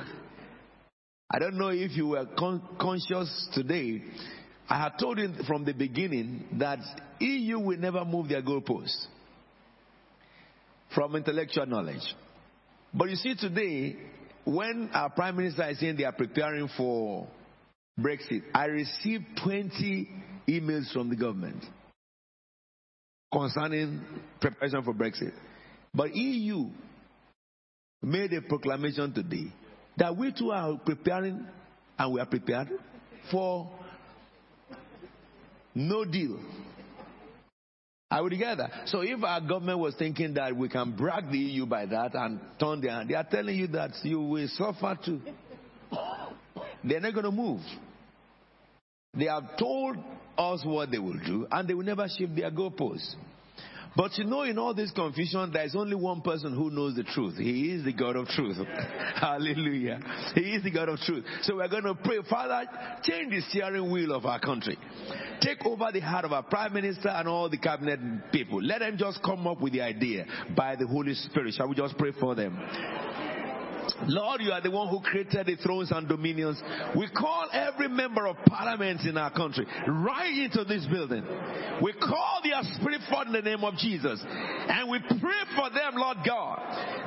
[1.31, 4.03] I don't know if you were con- conscious today.
[4.69, 6.79] I had told you from the beginning that
[7.19, 9.07] EU will never move their goalposts
[10.95, 12.03] from intellectual knowledge.
[12.93, 13.97] But you see, today,
[14.45, 17.27] when our prime minister is saying they are preparing for
[17.99, 20.09] Brexit, I received 20
[20.49, 21.65] emails from the government
[23.33, 24.01] concerning
[24.41, 25.33] preparation for Brexit.
[25.95, 26.71] But EU
[28.03, 29.53] made a proclamation today
[29.97, 31.47] that we too are preparing
[31.99, 32.69] and we are prepared
[33.31, 33.71] for
[35.75, 36.39] no deal.
[38.11, 38.71] Are we together?
[38.87, 42.39] So if our government was thinking that we can brag the EU by that and
[42.61, 45.21] turn their they are telling you that you will suffer too.
[46.85, 47.61] They're not going to move.
[49.15, 49.97] They have told
[50.37, 53.15] us what they will do and they will never shift their goalposts.
[53.97, 57.05] But you know, in all this confusion, there is only one person who knows the
[57.05, 57.37] truth.
[57.37, 58.57] He is the God of truth.
[59.15, 60.01] Hallelujah.
[60.35, 61.25] He is the God of truth.
[61.43, 62.69] So we're going to pray, Father,
[63.03, 64.77] change the steering wheel of our country.
[65.41, 68.01] Take over the heart of our Prime Minister and all the cabinet
[68.33, 68.63] people.
[68.63, 70.27] Let them just come up with the idea
[70.57, 71.55] by the Holy Spirit.
[71.55, 72.59] Shall we just pray for them?
[74.07, 76.61] Lord, you are the one who created the thrones and dominions.
[76.97, 81.25] We call every member of parliament in our country right into this building.
[81.83, 84.23] We call their spirit forth in the name of Jesus.
[84.25, 86.61] And we pray for them, Lord God,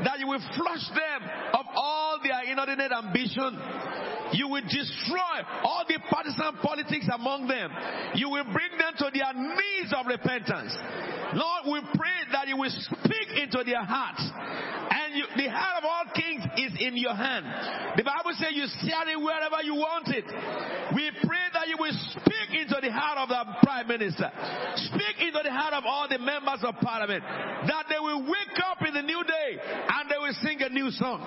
[0.05, 3.59] that you will flush them of all their inordinate ambition.
[4.33, 7.71] You will destroy all the partisan politics among them.
[8.15, 10.75] You will bring them to their knees of repentance.
[11.33, 14.23] Lord, we pray that you will speak into their hearts
[15.17, 17.97] you, the heart of all kings is in your hand.
[17.97, 20.23] The Bible says you steer it wherever you want it.
[20.95, 24.31] We pray that you will speak into the heart of the prime minister.
[24.93, 27.23] Speak into the heart of all the members of parliament.
[27.68, 30.91] That they will wake up in the new day and they will sing a new
[30.91, 31.19] song.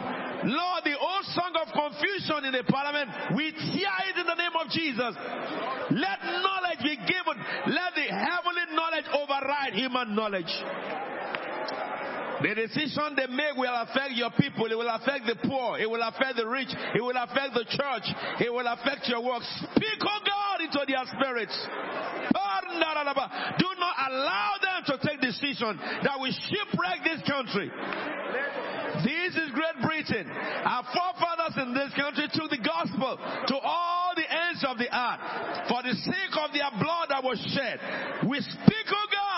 [0.47, 4.57] Lord, the old song of confusion in the parliament, we tear it in the name
[4.57, 5.13] of Jesus.
[5.91, 7.37] Let knowledge be given.
[7.67, 10.53] Let the heavenly knowledge override human knowledge.
[12.41, 14.67] The decision they make will affect your people.
[14.67, 15.79] It will affect the poor.
[15.79, 16.73] It will affect the rich.
[16.95, 18.07] It will affect the church.
[18.41, 19.43] It will affect your work.
[19.45, 21.57] Speak, oh God, into their spirits.
[22.35, 22.61] Ah,
[23.59, 27.69] Do not allow them to take decision that will shipwreck this country.
[29.05, 30.29] This is Great Britain.
[30.29, 35.21] Our forefathers in this country took the gospel to all the ends of the earth
[35.69, 37.81] for the sake of their blood that was shed.
[38.29, 39.30] We speak, oh God,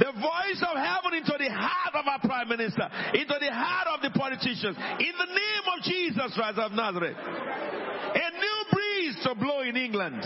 [0.00, 4.00] the voice of heaven into the heart of our prime minister, into the heart of
[4.00, 7.16] the politicians, in the name of Jesus Christ of Nazareth.
[7.16, 10.24] A new breeze to blow in England.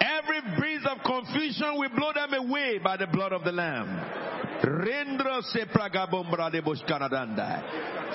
[0.00, 3.86] Every breeze of confusion, we blow them away by the blood of the Lamb.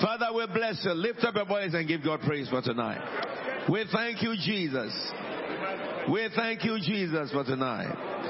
[0.00, 0.92] Father, we bless you.
[0.92, 3.00] Lift up your voice and give God praise for tonight.
[3.70, 4.92] We thank you, Jesus.
[6.10, 8.21] We thank you, Jesus, for tonight.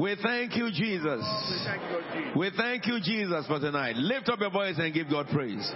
[0.00, 1.22] We thank you, Jesus.
[2.36, 3.96] We thank you, Jesus, for tonight.
[3.96, 5.70] Lift up your voice and give God praise.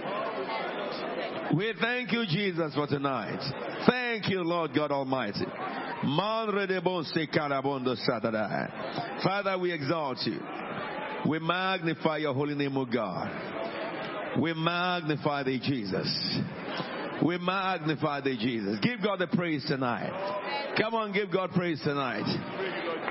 [1.55, 3.39] We thank you, Jesus, for tonight.
[3.87, 5.45] Thank you, Lord God Almighty.
[9.23, 10.39] Father, we exalt you.
[11.29, 13.29] We magnify your holy name, O God.
[14.39, 16.39] We magnify thee, Jesus.
[17.25, 18.79] We magnify the Jesus.
[18.81, 20.75] Give God the praise tonight.
[20.77, 22.25] Come on, give God praise tonight.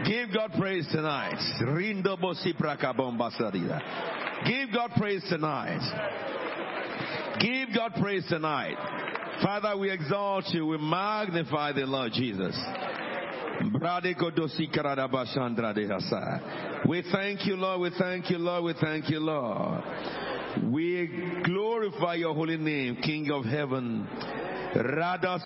[0.07, 1.39] Give God praise tonight.
[4.47, 5.81] Give God praise tonight.
[7.41, 8.77] Give God praise tonight.
[9.43, 10.67] Father, we exalt you.
[10.67, 12.57] We magnify the Lord Jesus.
[16.89, 17.81] We thank you, Lord.
[17.81, 18.65] We thank you, Lord.
[18.65, 19.83] We thank you, Lord.
[20.63, 21.07] We
[21.45, 24.07] glorify your holy name, King of heaven.